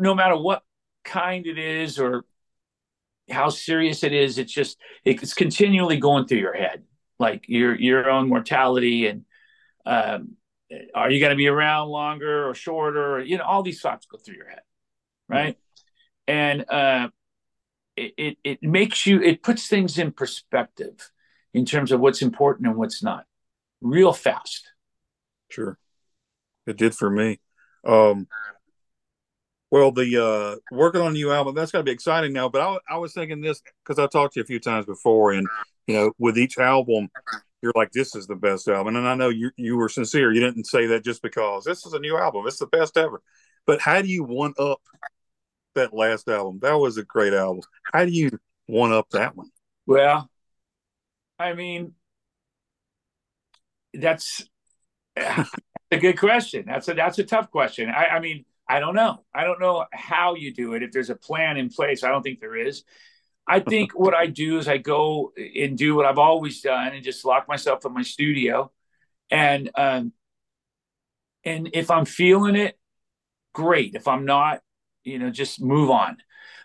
[0.00, 0.62] no matter what
[1.04, 2.24] kind it is or
[3.30, 6.84] how serious it is, it's just it's continually going through your head,
[7.18, 9.24] like your your own mortality and
[9.86, 10.36] um,
[10.94, 13.16] are you going to be around longer or shorter?
[13.16, 14.62] Or, you know, all these thoughts go through your head,
[15.28, 15.56] right?
[15.56, 16.32] Mm-hmm.
[16.32, 17.08] And uh,
[17.96, 21.10] it, it it makes you it puts things in perspective
[21.52, 23.24] in terms of what's important and what's not,
[23.80, 24.70] real fast.
[25.48, 25.76] Sure,
[26.66, 27.40] it did for me.
[27.84, 28.26] Um,
[29.70, 32.48] well, the uh, working on a new album that's got to be exciting now.
[32.48, 35.32] But I, I was thinking this because I talked to you a few times before,
[35.32, 35.46] and
[35.86, 37.08] you know, with each album,
[37.62, 38.96] you're like, this is the best album.
[38.96, 40.32] And I know you you were sincere.
[40.32, 42.46] You didn't say that just because this is a new album.
[42.46, 43.22] It's the best ever.
[43.66, 44.80] But how do you one up
[45.74, 46.58] that last album?
[46.62, 47.62] That was a great album.
[47.92, 48.30] How do you
[48.66, 49.50] one up that one?
[49.86, 50.28] Well,
[51.38, 51.94] I mean,
[53.94, 54.48] that's
[55.90, 56.64] a good question.
[56.66, 57.88] That's a that's a tough question.
[57.90, 59.24] I, I mean, I don't know.
[59.34, 60.82] I don't know how you do it.
[60.82, 62.84] If there's a plan in place, I don't think there is.
[63.46, 67.04] I think what I do is I go and do what I've always done and
[67.04, 68.70] just lock myself in my studio.
[69.30, 70.12] And um,
[71.44, 72.78] and if I'm feeling it,
[73.52, 73.94] great.
[73.94, 74.60] If I'm not,
[75.04, 76.18] you know, just move on.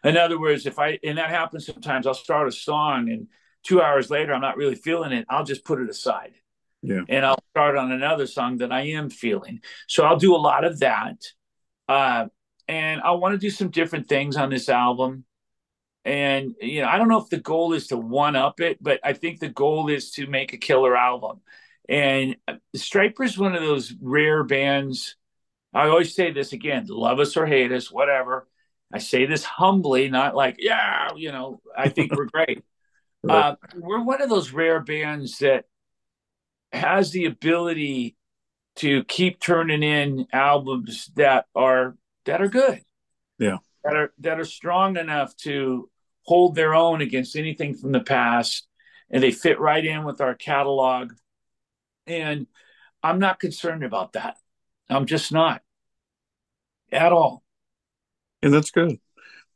[0.04, 3.28] In other words, if I and that happens sometimes, I'll start a song and
[3.64, 5.26] two hours later I'm not really feeling it.
[5.30, 6.34] I'll just put it aside.
[6.86, 7.02] Yeah.
[7.10, 9.62] And I'll start on another song that I am feeling.
[9.88, 11.17] So I'll do a lot of that.
[11.88, 12.28] Uh,
[12.67, 15.26] and I want to do some different things on this album.
[16.04, 19.00] And you know, I don't know if the goal is to one up it, but
[19.04, 21.41] I think the goal is to make a killer album.
[21.89, 25.15] And uh, Stryper is one of those rare bands.
[25.74, 28.48] I always say this again: love us or hate us, whatever.
[28.93, 32.63] I say this humbly, not like, yeah, you know, I think we're great.
[33.24, 33.36] right.
[33.36, 35.65] uh, we're one of those rare bands that
[36.76, 38.16] has the ability
[38.78, 42.82] to keep turning in albums that are that are good.
[43.40, 43.58] Yeah.
[43.84, 45.90] That are that are strong enough to
[46.24, 48.68] hold their own against anything from the past
[49.10, 51.14] and they fit right in with our catalog.
[52.08, 52.48] And
[53.04, 54.38] i'm not concerned about that.
[54.90, 55.62] I'm just not.
[56.92, 57.44] At all.
[58.42, 59.00] And that's good.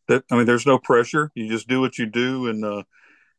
[0.08, 1.32] That i mean there's no pressure.
[1.36, 2.84] You just do what you do and uh,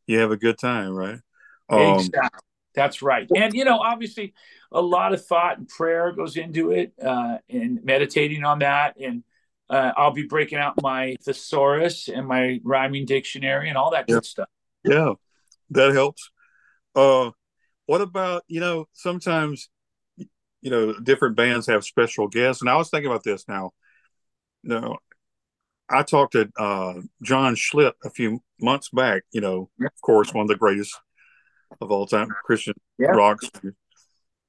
[0.07, 1.21] you have a good time right?
[1.69, 4.33] Um, exactly that's right and you know obviously
[4.73, 9.25] a lot of thought and prayer goes into it uh, and meditating on that and
[9.71, 14.17] uh, I'll be breaking out my thesaurus and my rhyming dictionary and all that yeah.
[14.17, 14.49] good stuff.
[14.85, 15.13] Yeah,
[15.71, 16.31] that helps.
[16.95, 17.31] Uh,
[17.87, 19.71] what about you know sometimes
[20.17, 23.71] you know different bands have special guests, and I was thinking about this now.
[24.65, 24.97] You know,
[25.89, 29.23] I talked to uh, John Schlitt a few months back.
[29.31, 30.99] You know, of course, one of the greatest
[31.81, 33.09] of all time Christian yeah.
[33.09, 33.41] rock,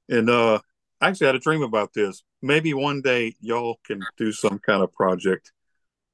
[0.09, 0.59] and uh,
[0.99, 2.23] I actually had a dream about this.
[2.41, 5.51] Maybe one day y'all can do some kind of project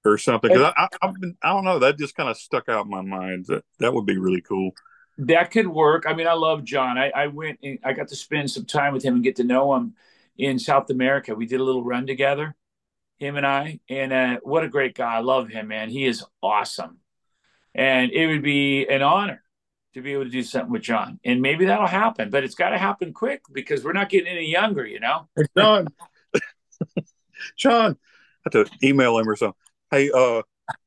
[0.06, 0.50] or something.
[0.50, 2.92] Because I, I, have been, I don't know, that just kind of stuck out in
[2.92, 3.46] my mind.
[3.48, 4.72] That that would be really cool.
[5.20, 6.06] That could work.
[6.08, 6.98] I mean, I love John.
[6.98, 9.44] I, I went, and I got to spend some time with him and get to
[9.44, 9.96] know him
[10.38, 11.36] in South America.
[11.36, 12.56] We did a little run together,
[13.18, 13.80] him and I.
[13.90, 15.16] And uh, what a great guy!
[15.16, 15.90] I love him, man.
[15.90, 17.00] He is awesome,
[17.76, 19.44] and it would be an honor
[19.98, 21.20] to be able to do something with John.
[21.26, 24.50] And maybe that'll happen, but it's got to happen quick because we're not getting any
[24.50, 25.28] younger, you know?
[25.58, 25.88] John,
[27.58, 27.98] John,
[28.46, 29.58] I have to email him or something.
[29.90, 30.44] Hey, uh,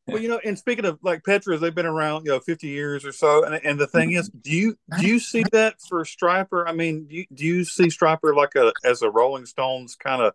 [0.07, 3.05] well, you know, and speaking of like Petras, they've been around, you know, 50 years
[3.05, 3.45] or so.
[3.45, 6.65] And, and the thing is, do you, do you see that for Stryper?
[6.67, 10.23] I mean, do you, do you see Stryper like a, as a Rolling Stones kind
[10.23, 10.35] of,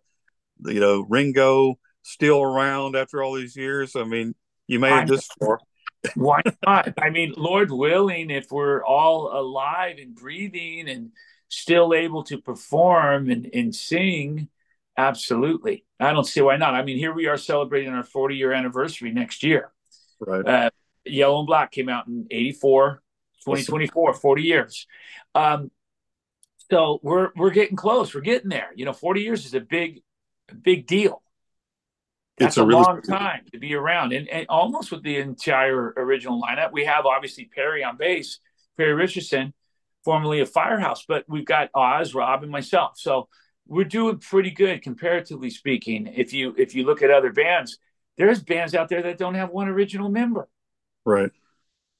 [0.66, 3.96] you know, Ringo still around after all these years?
[3.96, 4.34] I mean,
[4.66, 5.08] you may have
[5.40, 5.60] far.
[6.14, 6.94] Why not?
[6.98, 11.10] I mean, Lord willing, if we're all alive and breathing and
[11.48, 14.48] still able to perform and, and sing,
[14.96, 15.84] absolutely.
[15.98, 16.74] I don't see why not.
[16.74, 19.72] I mean, here we are celebrating our 40 year anniversary next year.
[20.20, 20.46] Right.
[20.46, 20.70] Uh,
[21.04, 23.02] Yellow and Black came out in 84,
[23.44, 24.86] 2024, 40 years.
[25.34, 25.70] Um,
[26.70, 28.14] so we're we're getting close.
[28.14, 28.70] We're getting there.
[28.74, 30.02] You know, 40 years is a big,
[30.62, 31.22] big deal.
[32.38, 35.16] That's it's a, a really long time to be around, and, and almost with the
[35.16, 36.72] entire original lineup.
[36.72, 38.40] We have obviously Perry on bass,
[38.76, 39.54] Perry Richardson,
[40.04, 42.92] formerly of Firehouse, but we've got Oz, Rob, and myself.
[42.96, 43.28] So
[43.66, 46.12] we're doing pretty good comparatively speaking.
[46.14, 47.78] If you if you look at other bands,
[48.18, 50.48] there's bands out there that don't have one original member.
[51.04, 51.30] Right.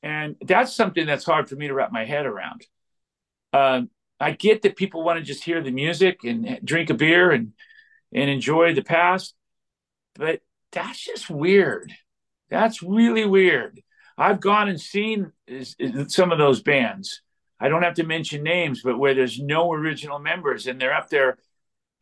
[0.03, 2.67] And that's something that's hard for me to wrap my head around.
[3.53, 7.31] Um, I get that people want to just hear the music and drink a beer
[7.31, 7.53] and
[8.13, 9.35] and enjoy the past,
[10.19, 10.41] but
[10.73, 11.93] that's just weird.
[12.51, 13.81] That's really weird.
[14.19, 15.33] I've gone and seen
[16.09, 17.23] some of those bands.
[17.61, 21.09] I don't have to mention names, but where there's no original members and they're up
[21.09, 21.39] there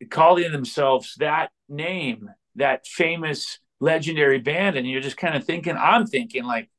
[0.09, 6.05] calling themselves that name, that famous legendary band, and you're just kind of thinking, I'm
[6.05, 6.69] thinking like,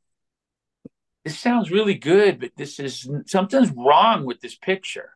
[1.25, 5.11] this sounds really good, but this is something's wrong with this picture.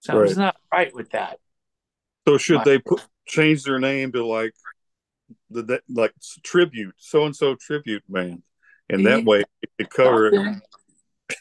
[0.00, 0.44] Something's right.
[0.44, 1.40] not right with that.
[2.26, 4.52] So should they put change their name to like
[5.50, 6.12] the like
[6.42, 8.42] tribute so and so tribute band,
[8.88, 10.60] and that way it could cover something.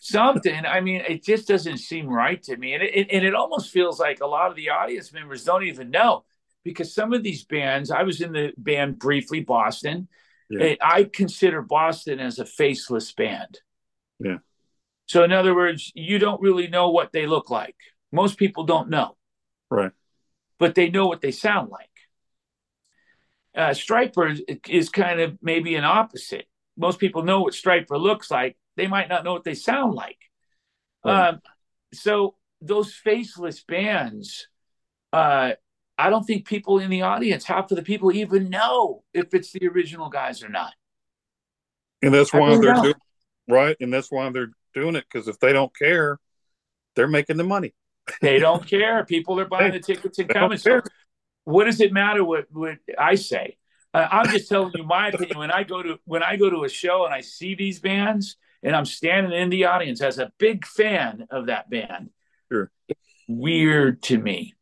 [0.01, 0.65] Something.
[0.65, 3.99] I mean, it just doesn't seem right to me, and it, and it almost feels
[3.99, 6.25] like a lot of the audience members don't even know
[6.63, 7.91] because some of these bands.
[7.91, 10.07] I was in the band briefly, Boston.
[10.49, 10.75] Yeah.
[10.81, 13.59] I consider Boston as a faceless band.
[14.19, 14.37] Yeah.
[15.05, 17.75] So in other words, you don't really know what they look like.
[18.11, 19.15] Most people don't know.
[19.69, 19.91] Right.
[20.59, 21.89] But they know what they sound like.
[23.57, 24.39] Uh, Stryper
[24.69, 26.45] is kind of maybe an opposite.
[26.77, 28.55] Most people know what Stryper looks like.
[28.75, 30.19] They might not know what they sound like.
[31.03, 31.29] Right.
[31.29, 31.41] Um,
[31.91, 34.47] so those faceless bands,
[35.11, 35.53] uh,
[35.97, 39.51] I don't think people in the audience, half of the people even know if it's
[39.51, 40.73] the original guys or not.
[42.03, 42.93] And that's why they're doing
[43.47, 46.19] right, and that's why they're doing it because if they don't care,
[46.95, 47.73] they're making the money.
[48.21, 49.03] they don't care.
[49.05, 50.59] People are buying the tickets and coming.
[50.59, 50.81] So,
[51.47, 53.55] what does it matter what what I say?
[53.93, 55.37] Uh, I'm just telling you my opinion.
[55.37, 58.35] When I go to when I go to a show and I see these bands,
[58.61, 62.09] and I'm standing in the audience as a big fan of that band,
[62.51, 62.69] sure.
[62.89, 64.55] it's weird to me.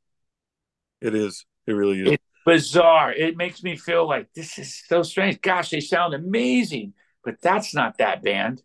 [1.02, 1.44] It is.
[1.66, 2.12] It really is.
[2.14, 3.12] It's bizarre.
[3.12, 5.42] It makes me feel like this is so strange.
[5.42, 6.94] Gosh, they sound amazing,
[7.24, 8.62] but that's not that band.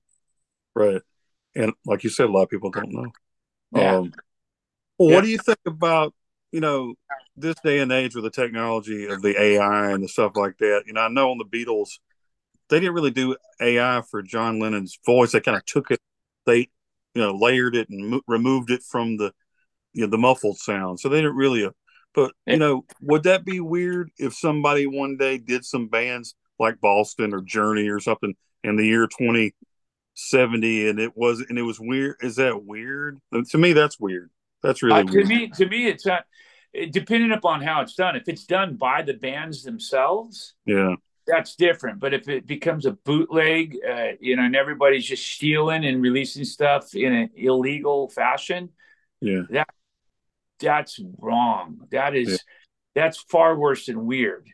[0.74, 1.00] Right.
[1.54, 3.12] And like you said, a lot of people don't know.
[3.74, 3.96] Yeah.
[3.96, 4.12] Um,
[4.98, 5.14] well, yeah.
[5.14, 6.12] what do you think about,
[6.52, 6.94] you know,
[7.40, 10.84] this day and age with the technology of the AI and the stuff like that?
[10.86, 11.98] You know, I know on the Beatles,
[12.68, 15.32] they didn't really do AI for John Lennon's voice.
[15.32, 16.00] They kind of took it,
[16.46, 16.68] they,
[17.14, 19.32] you know, layered it and mo- removed it from the,
[19.92, 21.00] you know, the muffled sound.
[21.00, 21.70] So they didn't really, uh,
[22.14, 26.80] but, you know, would that be weird if somebody one day did some bands like
[26.80, 31.80] Boston or Journey or something in the year 2070 and it was and it was
[31.80, 34.30] weird is that weird to me that's weird
[34.62, 36.24] that's really uh, to me to me it's not
[36.90, 40.94] depending upon how it's done if it's done by the bands themselves yeah
[41.26, 45.84] that's different but if it becomes a bootleg uh, you know and everybody's just stealing
[45.84, 48.70] and releasing stuff in an illegal fashion
[49.20, 49.68] yeah that
[50.58, 52.36] that's wrong that is yeah.
[52.94, 54.46] that's far worse than weird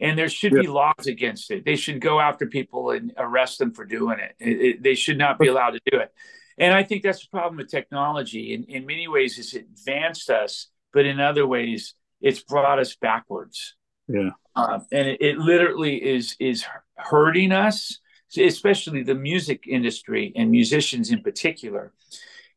[0.00, 0.62] and there should yeah.
[0.62, 1.64] be laws against it.
[1.64, 4.34] They should go after people and arrest them for doing it.
[4.40, 4.82] It, it.
[4.82, 6.12] They should not be allowed to do it.
[6.58, 8.54] And I think that's the problem with technology.
[8.54, 13.74] In, in many ways, it's advanced us, but in other ways, it's brought us backwards.
[14.08, 14.30] Yeah.
[14.56, 16.64] Um, and it, it, literally is is
[16.96, 17.98] hurting us,
[18.36, 21.92] especially the music industry and musicians in particular.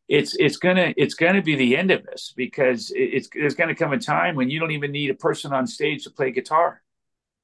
[0.08, 3.94] It's it's gonna it's gonna be the end of this because it's there's gonna come
[3.94, 6.82] a time when you don't even need a person on stage to play guitar.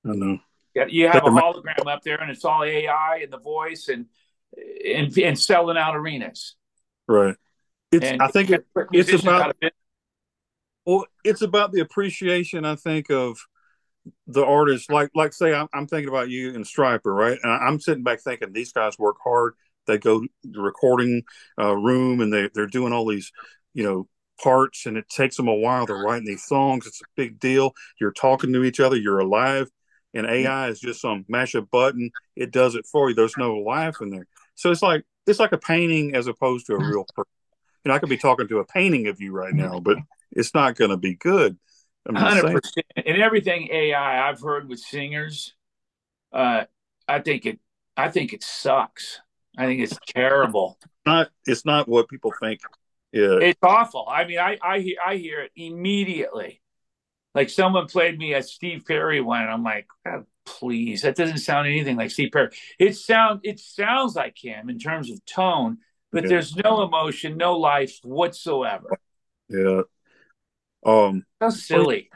[0.06, 0.40] I know.
[0.76, 4.06] Yeah, you have a hologram up there, and it's all AI and the voice and
[4.86, 6.56] and and selling out arenas.
[7.08, 7.36] Right.
[7.92, 8.06] It's.
[8.06, 9.56] And I think it, it's about.
[10.90, 12.66] Well, it's about the appreciation.
[12.66, 13.38] I think of
[14.26, 14.90] the artists.
[14.90, 17.38] Like, like say, I'm, I'm thinking about you and Stryper, right?
[17.44, 19.54] And I'm sitting back thinking these guys work hard.
[19.86, 21.22] They go to the recording
[21.60, 23.32] uh, room and they they're doing all these,
[23.76, 24.08] you know,
[24.42, 25.86] parts, and it takes them a while.
[25.86, 26.88] They're writing these songs.
[26.88, 27.74] It's a big deal.
[28.02, 28.96] You're talking to each other.
[28.96, 29.70] You're alive
[30.14, 30.72] and AI mm-hmm.
[30.72, 33.16] is just some mash a button, it does it for you.
[33.16, 34.26] There's no life in there.
[34.56, 36.90] So it's like it's like a painting as opposed to a mm-hmm.
[36.90, 37.32] real person.
[37.86, 39.72] You know, I could be talking to a painting of you right mm-hmm.
[39.72, 39.98] now, but
[40.32, 41.58] it's not going to be good.
[42.10, 42.86] Hundred percent.
[42.96, 45.54] And everything AI I've heard with singers,
[46.34, 46.64] uh,
[47.08, 47.60] I think it.
[47.96, 49.20] I think it sucks.
[49.58, 50.80] I think it's terrible.
[51.06, 51.30] Not.
[51.46, 52.62] It's not what people think.
[53.12, 53.40] Yeah.
[53.42, 54.08] It's awful.
[54.10, 56.62] I mean, I I hear I hear it immediately.
[57.36, 61.40] Like someone played me a Steve Perry one, and I'm like, oh, please, that doesn't
[61.40, 62.50] sound anything like Steve Perry.
[62.80, 65.78] It sound it sounds like him in terms of tone,
[66.12, 66.30] but yeah.
[66.30, 68.98] there's no emotion, no life whatsoever.
[69.50, 69.82] Yeah.
[70.86, 72.10] Um so silly.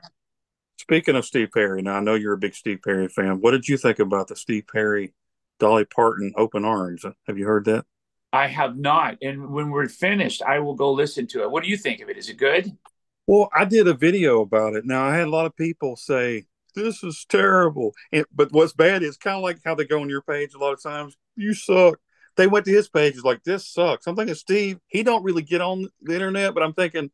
[0.77, 3.39] Speaking of Steve Perry, now I know you're a big Steve Perry fan.
[3.39, 5.13] What did you think about the Steve Perry,
[5.59, 7.05] Dolly Parton Open Arms?
[7.27, 7.85] Have you heard that?
[8.33, 9.17] I have not.
[9.21, 11.51] And when we're finished, I will go listen to it.
[11.51, 12.17] What do you think of it?
[12.17, 12.75] Is it good?
[13.27, 14.85] Well, I did a video about it.
[14.85, 16.45] Now I had a lot of people say
[16.75, 20.09] this is terrible, and, but what's bad is kind of like how they go on
[20.09, 21.15] your page a lot of times.
[21.35, 21.99] You suck.
[22.35, 24.07] They went to his page, is like this sucks.
[24.07, 27.11] I'm thinking Steve, he don't really get on the internet, but I'm thinking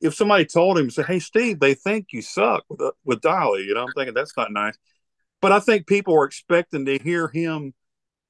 [0.00, 3.64] if somebody told him, say, "Hey, Steve, they think you suck with uh, with Dolly,"
[3.64, 4.76] you know, I'm thinking that's not nice.
[5.40, 7.74] But I think people are expecting to hear him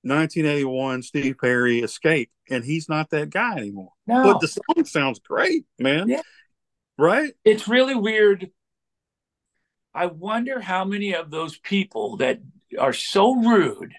[0.03, 3.93] 1981 Steve Perry escape, and he's not that guy anymore.
[4.07, 4.23] No.
[4.23, 6.09] But the song sounds great, man.
[6.09, 6.23] Yeah.
[6.99, 7.33] Right?
[7.45, 8.51] It's really weird.
[9.95, 12.41] I wonder how many of those people that
[12.79, 13.95] are so rude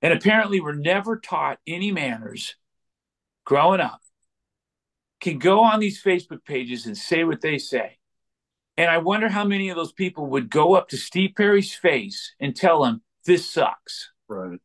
[0.00, 2.56] and apparently were never taught any manners
[3.44, 4.00] growing up
[5.22, 7.96] can go on these Facebook pages and say what they say.
[8.76, 12.34] And I wonder how many of those people would go up to Steve Perry's face
[12.40, 14.10] and tell him, this sucks.
[14.28, 14.58] Right.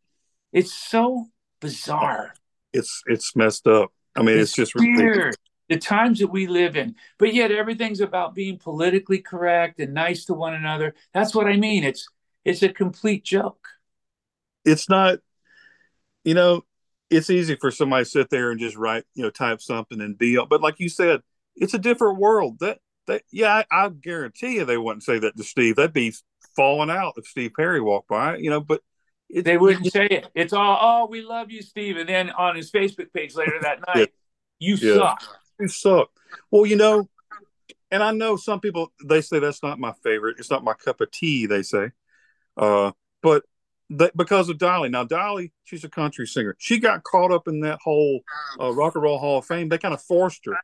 [0.51, 1.27] It's so
[1.61, 2.33] bizarre.
[2.73, 3.91] It's it's messed up.
[4.15, 4.99] I mean, it's, it's just weird.
[4.99, 5.35] Ridiculous.
[5.69, 10.25] The times that we live in, but yet everything's about being politically correct and nice
[10.25, 10.95] to one another.
[11.13, 11.83] That's what I mean.
[11.83, 12.07] It's
[12.45, 13.67] it's a complete joke.
[14.63, 15.19] It's not,
[16.23, 16.63] you know,
[17.09, 20.17] it's easy for somebody to sit there and just write, you know, type something and
[20.17, 20.49] be, up.
[20.49, 21.21] but like you said,
[21.55, 22.59] it's a different world.
[22.59, 25.77] That that yeah, I, I guarantee you they wouldn't say that to Steve.
[25.77, 26.13] That'd be
[26.55, 28.81] falling out if Steve Perry walked by, you know, but
[29.29, 30.27] it, they wouldn't say it.
[30.35, 31.97] It's all, oh, we love you, Steve.
[31.97, 34.11] And then on his Facebook page later that night,
[34.59, 34.75] yeah.
[34.75, 34.95] you yeah.
[34.95, 35.23] suck.
[35.59, 36.09] You suck.
[36.51, 37.09] Well, you know,
[37.89, 40.37] and I know some people they say that's not my favorite.
[40.39, 41.45] It's not my cup of tea.
[41.45, 41.91] They say,
[42.57, 42.91] uh,
[43.21, 43.43] but
[43.89, 44.89] that because of Dolly.
[44.89, 46.55] Now Dolly, she's a country singer.
[46.59, 48.21] She got caught up in that whole
[48.59, 49.69] uh, Rock and Roll Hall of Fame.
[49.69, 50.57] They kind of forced her,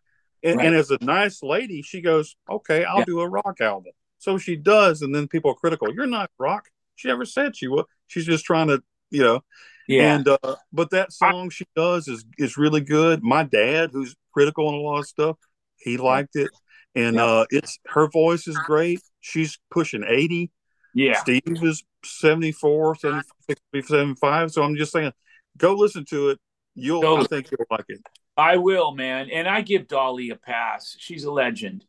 [0.44, 0.68] and, right.
[0.68, 3.06] and, as a nice lady, she goes, "Okay, I'll yeah.
[3.06, 5.94] do a rock album." So she does, and then people are critical.
[5.94, 6.70] You're not rock.
[6.96, 7.86] She never said she was.
[8.08, 9.42] She's just trying to, you know.
[9.88, 10.16] Yeah.
[10.16, 13.22] And uh, but that song she does is is really good.
[13.24, 15.38] My dad, who's critical on a lot of stuff,
[15.78, 16.52] he liked it,
[16.96, 19.02] and uh, it's her voice is great.
[19.20, 20.52] She's pushing eighty.
[20.94, 21.20] Yeah.
[21.20, 24.52] Steve is 74, 76, 75.
[24.52, 25.12] So I'm just saying,
[25.58, 26.40] go listen to it.
[26.76, 27.18] You'll, go.
[27.18, 28.02] I think you'll like it.
[28.36, 29.30] I will, man.
[29.32, 30.96] And I give Dolly a pass.
[31.00, 31.86] She's a legend.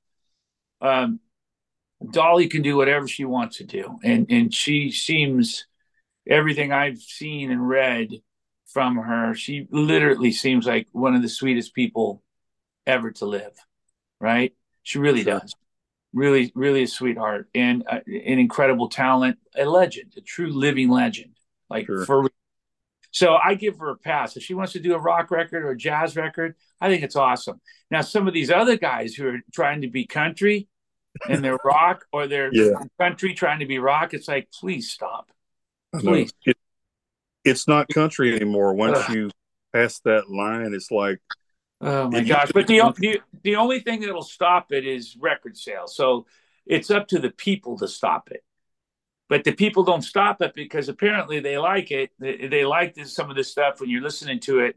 [0.80, 1.20] Um,
[2.10, 5.66] Dolly can do whatever she wants to do, and and she seems
[6.28, 8.10] everything I've seen and read
[8.66, 9.34] from her.
[9.34, 12.22] She literally seems like one of the sweetest people
[12.86, 13.52] ever to live.
[14.20, 14.52] Right?
[14.82, 15.40] She really sure.
[15.40, 15.54] does.
[16.14, 21.32] Really, really a sweetheart and uh, an incredible talent, a legend, a true living legend.
[21.68, 22.06] Like sure.
[22.06, 22.30] for
[23.14, 24.36] so I give her a pass.
[24.36, 27.14] If she wants to do a rock record or a jazz record, I think it's
[27.14, 27.60] awesome.
[27.88, 30.66] Now, some of these other guys who are trying to be country,
[31.28, 32.72] and they're rock or they're yeah.
[33.00, 34.14] country trying to be rock.
[34.14, 35.30] It's like, please stop.
[35.96, 36.32] Please.
[36.44, 36.56] It,
[37.44, 38.74] it's not country anymore.
[38.74, 39.14] Once Ugh.
[39.14, 39.30] you
[39.72, 41.20] pass that line, it's like,
[41.84, 42.50] oh my gosh!
[42.52, 45.96] But the, the the only thing that'll stop it is record sales.
[45.96, 46.26] So
[46.66, 48.42] it's up to the people to stop it.
[49.28, 52.10] But the people don't stop it because apparently they like it.
[52.18, 54.76] They, they like this, some of this stuff when you're listening to it.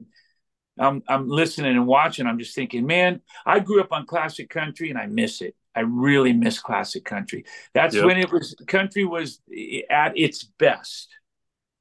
[0.79, 2.27] I'm I'm listening and watching.
[2.27, 5.55] I'm just thinking, man, I grew up on classic country and I miss it.
[5.75, 7.45] I really miss classic country.
[7.73, 8.05] That's yep.
[8.05, 9.41] when it was country was
[9.89, 11.09] at its best,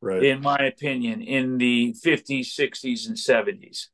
[0.01, 0.23] right.
[0.23, 3.87] in my opinion, in the 50s, 60s, and 70s.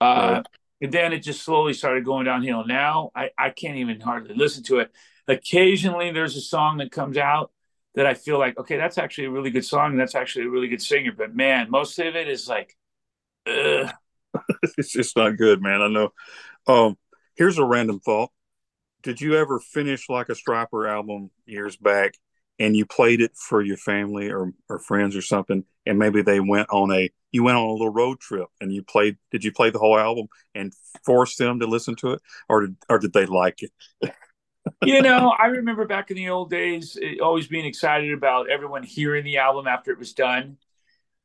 [0.00, 0.46] Uh, right.
[0.80, 2.66] And then it just slowly started going downhill.
[2.66, 4.92] Now I, I can't even hardly listen to it.
[5.26, 7.50] Occasionally there's a song that comes out
[7.94, 9.90] that I feel like, okay, that's actually a really good song.
[9.90, 11.12] And that's actually a really good singer.
[11.16, 12.76] But man, most of it is like,
[13.46, 15.80] it's just not good, man.
[15.82, 16.12] I know.
[16.66, 16.96] Um,
[17.36, 18.30] here's a random thought
[19.02, 22.14] did you ever finish like a Stryper album years back
[22.58, 26.40] and you played it for your family or, or friends or something and maybe they
[26.40, 29.52] went on a you went on a little road trip and you played did you
[29.52, 30.72] play the whole album and
[31.04, 34.12] force them to listen to it or did, or did they like it
[34.84, 38.82] you know i remember back in the old days eh, always being excited about everyone
[38.82, 40.56] hearing the album after it was done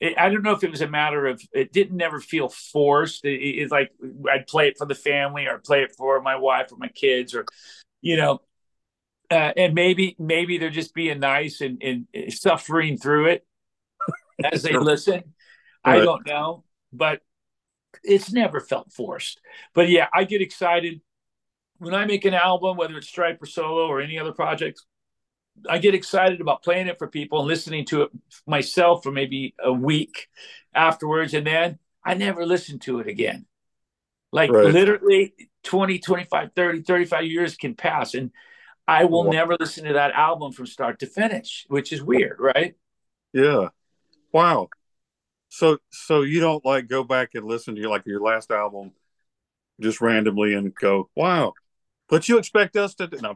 [0.04, 3.24] it, I don't know if it was a matter of it didn't never feel forced.
[3.24, 3.92] It, it's like
[4.30, 7.34] I'd play it for the family or play it for my wife or my kids
[7.34, 7.46] or,
[8.02, 8.42] you know,
[9.32, 13.48] uh, and maybe maybe they're just being nice and, and suffering through it
[14.44, 15.33] as they listen.
[15.86, 16.02] Right.
[16.02, 17.22] I don't know, but
[18.04, 19.40] it's never felt forced.
[19.74, 21.02] But yeah, I get excited
[21.78, 24.86] when I make an album, whether it's Stripe or solo or any other projects.
[25.70, 28.10] I get excited about playing it for people and listening to it
[28.48, 30.28] myself for maybe a week
[30.74, 31.34] afterwards.
[31.34, 33.46] And then I never listen to it again.
[34.32, 34.66] Like right.
[34.66, 38.16] literally 20, 25, 30, 35 years can pass.
[38.16, 38.32] And
[38.88, 42.76] I will never listen to that album from start to finish, which is weird, right?
[43.32, 43.70] Yeah.
[44.32, 44.70] Wow.
[45.54, 48.92] So so you don't like go back and listen to your like your last album
[49.80, 51.54] just randomly and go, wow.
[52.10, 53.36] But you expect us to no,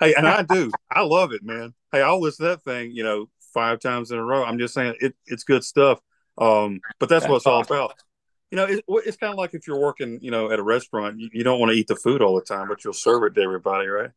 [0.00, 0.70] hey, and I do.
[0.88, 1.74] I love it, man.
[1.90, 4.44] Hey, I'll listen to that thing, you know, five times in a row.
[4.44, 5.98] I'm just saying it, it's good stuff.
[6.38, 7.94] Um, but that's, that's what it's all about.
[8.52, 11.18] You know, it, it's kind of like if you're working, you know, at a restaurant,
[11.18, 13.34] you, you don't want to eat the food all the time, but you'll serve it
[13.34, 14.10] to everybody, right?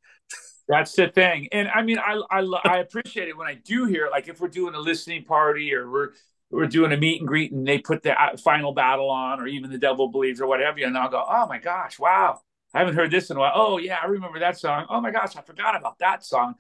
[0.68, 4.10] That's the thing, and I mean, I I, I appreciate it when I do hear,
[4.10, 6.12] like, if we're doing a listening party or we're
[6.54, 9.48] we're doing a meet and greet, and they put the uh, final battle on, or
[9.48, 12.40] even the devil believes, or whatever, and I'll go, oh my gosh, wow,
[12.74, 13.54] I haven't heard this in a while.
[13.56, 14.86] Oh yeah, I remember that song.
[14.90, 16.56] Oh my gosh, I forgot about that song.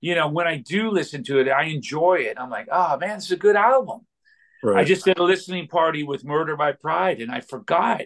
[0.00, 2.38] You know, when I do listen to it, I enjoy it.
[2.38, 4.06] I'm like, oh man, it's a good album.
[4.62, 4.78] Right.
[4.80, 8.02] I just did a listening party with Murder by Pride, and I forgot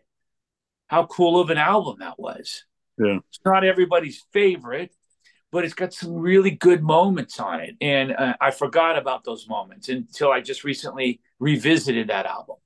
[0.86, 2.64] how cool of an album that was.
[2.98, 4.94] Yeah, it's not everybody's favorite,
[5.50, 7.76] but it's got some really good moments on it.
[7.80, 12.56] And uh, I forgot about those moments until I just recently revisited that album.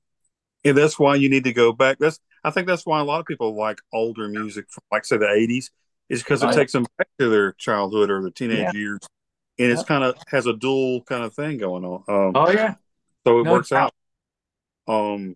[0.63, 1.97] And that's why you need to go back.
[1.99, 5.17] That's I think that's why a lot of people like older music from like say
[5.17, 5.71] the 80s
[6.09, 8.71] is because it takes them back to their childhood or their teenage yeah.
[8.73, 8.99] years.
[9.59, 12.03] And it's kind of has a dual kind of thing going on.
[12.07, 12.75] Um, oh yeah.
[13.25, 13.93] So it no works out.
[14.87, 15.35] Um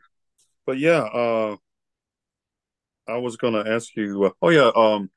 [0.65, 1.55] but yeah, uh
[3.07, 5.09] I was going to ask you uh, oh yeah, um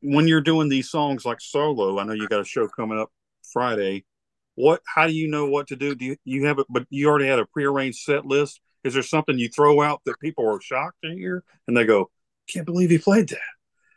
[0.00, 3.10] when you're doing these songs like solo, I know you got a show coming up
[3.52, 4.04] Friday.
[4.58, 4.82] What?
[4.92, 5.94] How do you know what to do?
[5.94, 6.66] Do you, you have it?
[6.68, 8.60] But you already had a prearranged set list.
[8.82, 12.10] Is there something you throw out that people are shocked to hear and they go,
[12.52, 13.38] "Can't believe he played that"?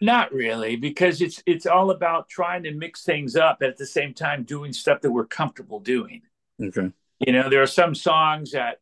[0.01, 4.14] Not really, because it's it's all about trying to mix things up at the same
[4.14, 6.22] time doing stuff that we're comfortable doing.
[6.62, 6.91] Okay.
[7.20, 8.82] You know, there are some songs that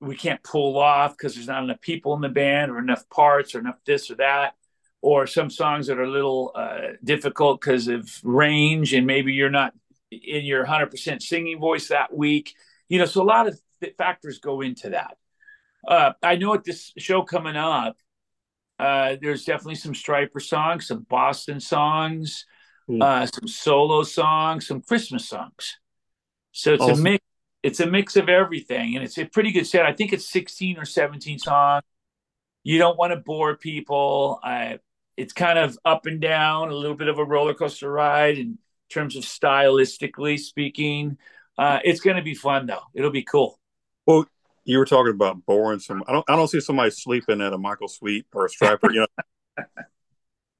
[0.00, 3.56] we can't pull off because there's not enough people in the band or enough parts
[3.56, 4.54] or enough this or that
[5.02, 9.50] or some songs that are a little uh, difficult because of range and maybe you're
[9.50, 9.72] not
[10.10, 12.54] in your 100% singing voice that week
[12.88, 13.58] you know so a lot of
[13.98, 15.16] factors go into that
[15.88, 17.96] uh, i know at this show coming up
[18.78, 22.46] uh, there's definitely some Stryper songs some boston songs
[22.88, 23.02] mm.
[23.02, 25.78] uh, some solo songs some christmas songs
[26.52, 27.00] so it's awesome.
[27.00, 27.24] a mix
[27.62, 30.78] it's a mix of everything and it's a pretty good set i think it's 16
[30.78, 31.82] or 17 songs
[32.66, 34.40] you don't want to bore people.
[34.42, 34.80] I,
[35.16, 38.58] it's kind of up and down, a little bit of a roller coaster ride in
[38.88, 41.18] terms of stylistically speaking.
[41.58, 42.82] Uh, it's going to be fun though.
[42.94, 43.58] It'll be cool.
[44.06, 44.26] Well,
[44.64, 46.02] you were talking about boring some.
[46.06, 46.24] I don't.
[46.28, 48.92] I don't see somebody sleeping at a Michael Sweet or a Stryper.
[48.92, 49.64] You know.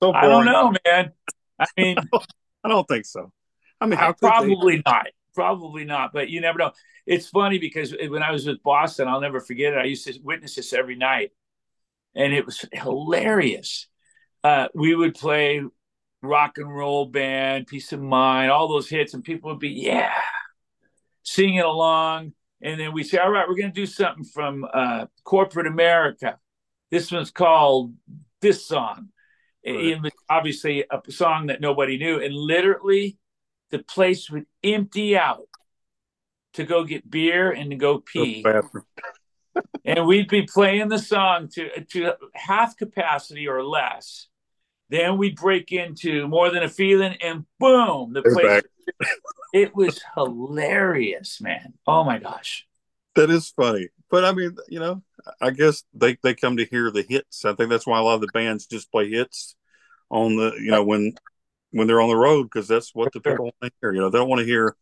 [0.03, 1.13] so I don't know, man.
[1.59, 1.97] I mean,
[2.65, 3.33] I don't think so.
[3.81, 4.83] I mean, how probably they...
[4.87, 5.07] not.
[5.35, 6.13] Probably not.
[6.13, 6.73] But you never know.
[7.05, 9.79] It's funny because when I was with Boston, I'll never forget it.
[9.79, 11.33] I used to witness this every night,
[12.15, 13.87] and it was hilarious
[14.47, 15.61] uh, we would play
[16.27, 20.13] rock and roll band, peace of mind, all those hits, and people would be, yeah,
[21.23, 22.33] singing along.
[22.63, 26.39] And then we say, all right, we're going to do something from uh, corporate America.
[26.91, 27.95] This one's called
[28.41, 29.09] this song.
[29.67, 30.01] Right.
[30.31, 32.23] obviously a song that nobody knew.
[32.23, 33.19] And literally,
[33.71, 35.49] the place would empty out
[36.55, 38.45] to go get beer and to go pee.
[39.85, 44.29] and we'd be playing the song to to half capacity or less
[44.89, 48.63] then we break into more than a feeling, and boom, the place.
[49.53, 51.75] it was hilarious, man.
[51.87, 52.67] Oh my gosh.
[53.15, 55.03] That is funny, but I mean, you know,
[55.41, 57.45] I guess they they come to hear the hits.
[57.45, 59.57] I think that's why a lot of the bands just play hits
[60.11, 61.15] on the, you know, when
[61.71, 63.93] when they're on the road because that's what the people want to hear.
[63.93, 64.77] You know, they don't want to hear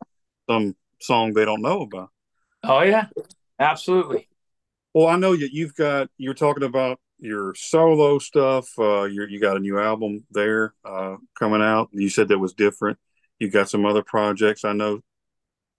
[0.49, 2.11] some song they don't know about.
[2.65, 3.07] Oh yeah,
[3.59, 4.29] absolutely.
[4.93, 8.69] Well, I know that you've got you're talking about your solo stuff.
[8.79, 11.89] Uh, you you got a new album there uh, coming out.
[11.93, 12.99] You said that was different.
[13.39, 14.65] You got some other projects.
[14.65, 15.01] I know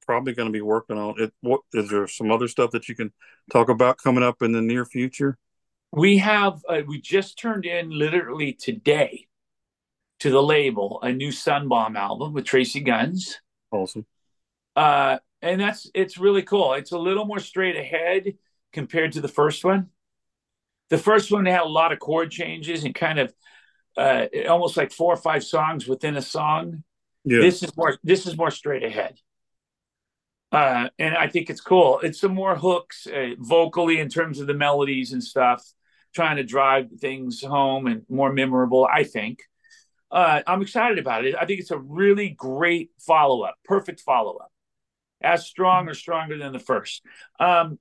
[0.06, 1.34] probably going to be working on it.
[1.42, 3.12] What is there some other stuff that you can
[3.52, 5.38] talk about coming up in the near future?
[5.92, 9.28] We have uh, we just turned in literally today
[10.20, 13.40] to the label a new Sunbomb album with Tracii Guns.
[13.72, 14.06] Awesome.
[14.76, 16.74] Uh, and that's it's really cool.
[16.74, 18.34] It's a little more straight ahead
[18.74, 19.90] compared to the first one
[20.90, 23.34] the first one had a lot of chord changes and kind of
[23.98, 26.84] uh, almost like four or five songs within a song.
[27.24, 27.40] Yeah.
[27.40, 29.18] This is more this is more straight ahead.
[30.52, 32.00] Uh, and I think it's cool.
[32.02, 35.66] It's some more hooks uh, vocally in terms of the melodies and stuff,
[36.14, 38.88] trying to drive things home and more memorable.
[38.90, 39.40] I think
[40.12, 41.36] uh, I'm excited about it.
[41.36, 44.52] I think it's a really great follow up, perfect follow up,
[45.22, 47.02] as strong or stronger than the first.
[47.40, 47.80] Um,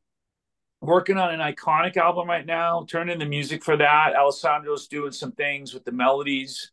[0.85, 4.15] working on an iconic album right now, turning the music for that.
[4.17, 6.71] Alessandro's doing some things with the melodies.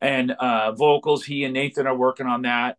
[0.00, 1.24] and uh, vocals.
[1.24, 2.76] He and Nathan are working on that.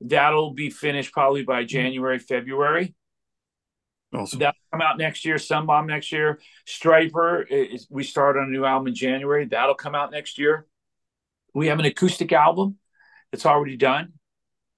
[0.00, 2.94] That'll be finished probably by January, February.
[4.14, 4.38] Awesome.
[4.38, 5.36] That'll come out next year.
[5.36, 6.40] Sunbomb next year.
[6.66, 9.46] Stryper, is, we start on a new album in January.
[9.46, 10.66] That'll come out next year.
[11.54, 12.78] We have an acoustic album
[13.32, 14.12] that's already done.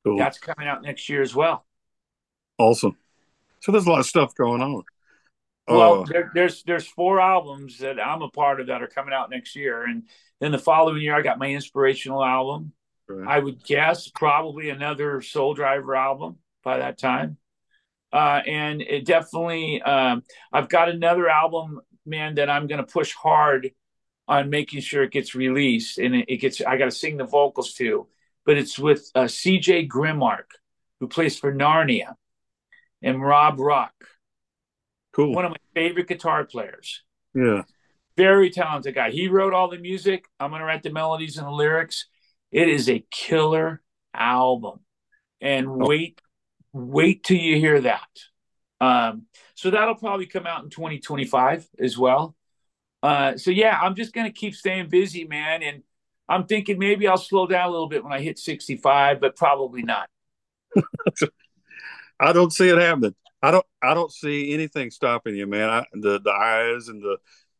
[0.04, 0.18] Cool.
[0.18, 1.66] That's coming out next year as well.
[2.58, 2.96] Awesome.
[3.60, 4.84] So there's a lot of stuff going on.
[5.68, 9.30] Well, there, there's there's four albums that I'm a part of that are coming out
[9.30, 10.04] next year, and
[10.40, 12.72] then the following year I got my inspirational album.
[13.08, 13.26] right.
[13.28, 17.38] I would guess probably another Soul Driver album by that time.
[18.12, 23.12] Uh, and it definitely, um, I've got another album, man, that I'm going to push
[23.12, 23.70] hard
[24.28, 27.24] on making sure it gets released and it, it gets, I got to sing the
[27.24, 28.06] vocals too.
[28.44, 30.46] But it's with uh, CJ Grimmark,
[31.00, 32.14] who plays for Narnia,
[33.02, 33.92] and Rob Rock,
[35.16, 35.32] cool.
[35.34, 37.02] one of my favorite guitar players.
[37.34, 37.62] yeah.
[38.16, 39.10] Very talented guy.
[39.10, 40.24] He wrote all the music.
[40.40, 42.06] I'm going to write the melodies and the lyrics.
[42.50, 43.82] It is a killer
[44.14, 44.80] album.
[45.42, 45.86] And Oh.
[45.86, 46.18] wait,
[46.72, 48.08] wait till you hear that.
[48.80, 52.34] Um, so that'll probably come out in 2025 as well.
[53.02, 55.62] Uh, so yeah, I'm just going to keep staying busy, man.
[55.62, 55.82] And
[56.26, 59.82] I'm thinking maybe I'll slow down a little bit when I hit 65, but probably
[59.82, 60.08] not.
[62.18, 63.14] I don't see it happening.
[63.46, 63.66] I don't.
[63.80, 65.70] I don't see anything stopping you, man.
[65.70, 67.18] I, the the eyes and the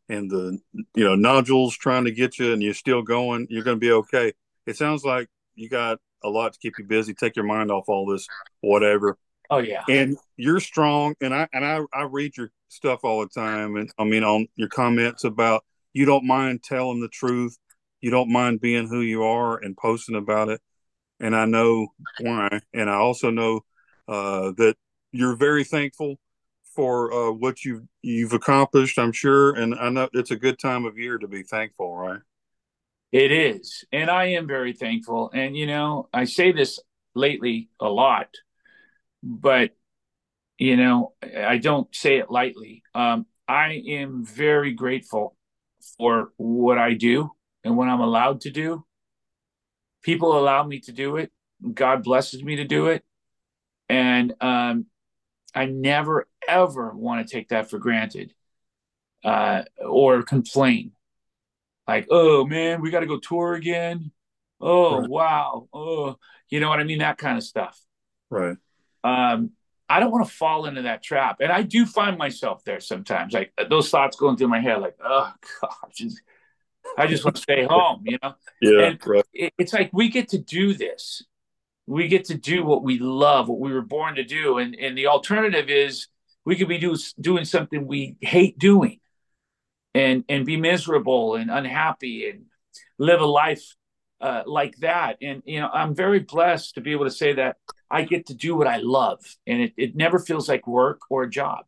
[0.08, 0.58] and the
[0.96, 3.46] you know nodules trying to get you, and you're still going.
[3.50, 4.32] You're going to be okay.
[4.66, 7.14] It sounds like you got a lot to keep you busy.
[7.14, 8.26] Take your mind off all this,
[8.62, 9.16] whatever.
[9.48, 9.84] Oh yeah.
[9.88, 11.14] And you're strong.
[11.20, 14.48] And I and I I read your stuff all the time, and I mean on
[14.56, 17.56] your comments about you don't mind telling the truth.
[18.00, 20.60] You don't mind being who you are and posting about it.
[21.20, 22.60] And I know why.
[22.74, 23.60] And I also know
[24.08, 24.74] uh, that
[25.16, 26.16] you're very thankful
[26.74, 28.98] for uh, what you've you've accomplished.
[28.98, 32.20] I'm sure, and I know it's a good time of year to be thankful, right?
[33.12, 33.84] It is.
[33.92, 35.30] And I am very thankful.
[35.32, 36.80] And, you know, I say this
[37.14, 38.28] lately a lot,
[39.22, 39.70] but,
[40.58, 42.82] you know, I don't say it lightly.
[42.94, 45.36] Um, I am very grateful
[45.96, 47.30] for what I do
[47.64, 48.84] and what I'm allowed to do.
[50.02, 51.32] People allow me to do it.
[51.72, 53.04] God blesses me to do it.
[53.88, 54.86] And um,
[55.56, 58.32] I never, ever want to take that for granted
[59.24, 60.92] uh, or complain
[61.88, 64.10] like, oh man, we got to go tour again.
[64.60, 65.08] Oh Right.
[65.08, 65.68] wow.
[65.72, 66.16] Oh,
[66.48, 66.98] you know what I mean?
[66.98, 67.80] That kind of stuff.
[68.30, 68.56] Right.
[69.04, 69.50] Um,
[69.88, 73.32] I don't want to fall into that trap, and I do find myself there sometimes.
[73.32, 76.20] Like those thoughts going through my head, like, oh god, just,
[76.98, 78.02] I just want to stay home.
[78.04, 78.80] You know, Yeah.
[78.86, 79.24] And- right.
[79.32, 81.22] it, it's like we get to do this.
[81.86, 84.96] We get to do what we love, what we were born to do, and and
[84.96, 86.08] the alternative is
[86.44, 89.00] we could be do, doing something we hate doing,
[89.94, 92.46] and and be miserable and unhappy and
[92.98, 93.64] live a life
[94.20, 95.18] uh, like that.
[95.22, 97.56] And you know, I'm very blessed to be able to say that
[97.90, 101.22] I get to do what I love, and it it never feels like work or
[101.22, 101.66] a job.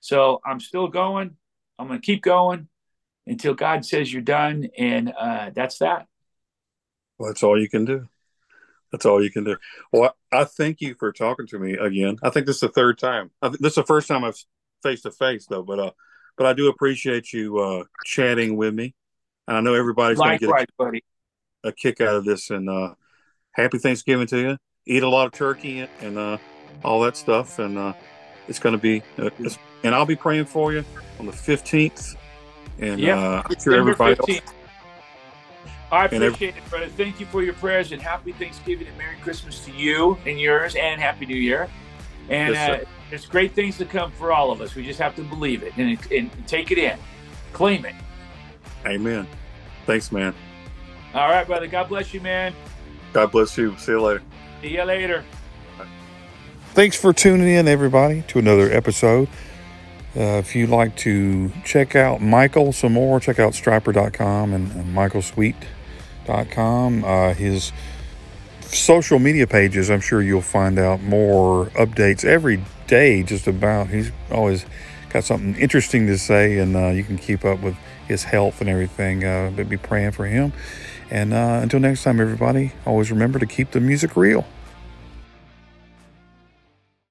[0.00, 1.36] So I'm still going.
[1.78, 2.68] I'm going to keep going
[3.26, 6.06] until God says you're done, and uh, that's that.
[7.18, 8.08] Well, that's all you can do.
[8.92, 9.56] That's all you can do.
[9.90, 12.18] Well, I thank you for talking to me again.
[12.22, 13.30] I think this is the third time.
[13.40, 14.36] I think this is the first time I've
[14.82, 15.90] face to face though, but uh,
[16.36, 18.94] but I do appreciate you uh chatting with me.
[19.48, 21.00] And I know everybody's going to get a,
[21.64, 22.50] a kick out of this.
[22.50, 22.94] And uh,
[23.52, 24.56] happy Thanksgiving to you.
[24.86, 26.38] Eat a lot of turkey and uh,
[26.84, 27.58] all that stuff.
[27.58, 27.92] And uh,
[28.46, 29.02] it's going to be.
[29.18, 29.30] Uh,
[29.82, 30.84] and I'll be praying for you
[31.18, 32.16] on the fifteenth.
[32.78, 33.18] And Yep.
[33.18, 34.40] uh, I'm sure everybody.
[35.92, 36.12] Else, 15th.
[36.12, 36.88] I appreciate it, brother.
[36.88, 40.74] Thank you for your prayers and happy Thanksgiving and Merry Christmas to you and yours
[40.74, 41.68] and Happy New Year.
[42.30, 44.74] And Yes, uh, there's great things to come for all of us.
[44.74, 46.98] We just have to believe it and, and take it in,
[47.52, 47.94] claim it.
[48.86, 49.28] Amen.
[49.86, 50.34] Thanks, man.
[51.14, 51.66] All right, brother.
[51.66, 52.54] God bless you, man.
[53.12, 53.76] God bless you.
[53.76, 54.22] See you later.
[54.62, 55.24] See you later.
[56.72, 59.28] Thanks for tuning in, everybody, to another episode.
[60.16, 64.94] Uh, if you'd like to check out Michael some more, check out stryper.com and, and
[66.26, 67.04] michaelsweet.com.
[67.04, 67.72] Uh, his
[68.60, 73.88] social media pages, I'm sure you'll find out more updates every day, just about.
[73.88, 74.64] He's always
[75.10, 77.76] got something interesting to say, and uh, you can keep up with
[78.08, 79.24] his health and everything.
[79.24, 80.52] Uh, but be praying for him.
[81.10, 84.46] And uh, until next time, everybody, always remember to keep the music real.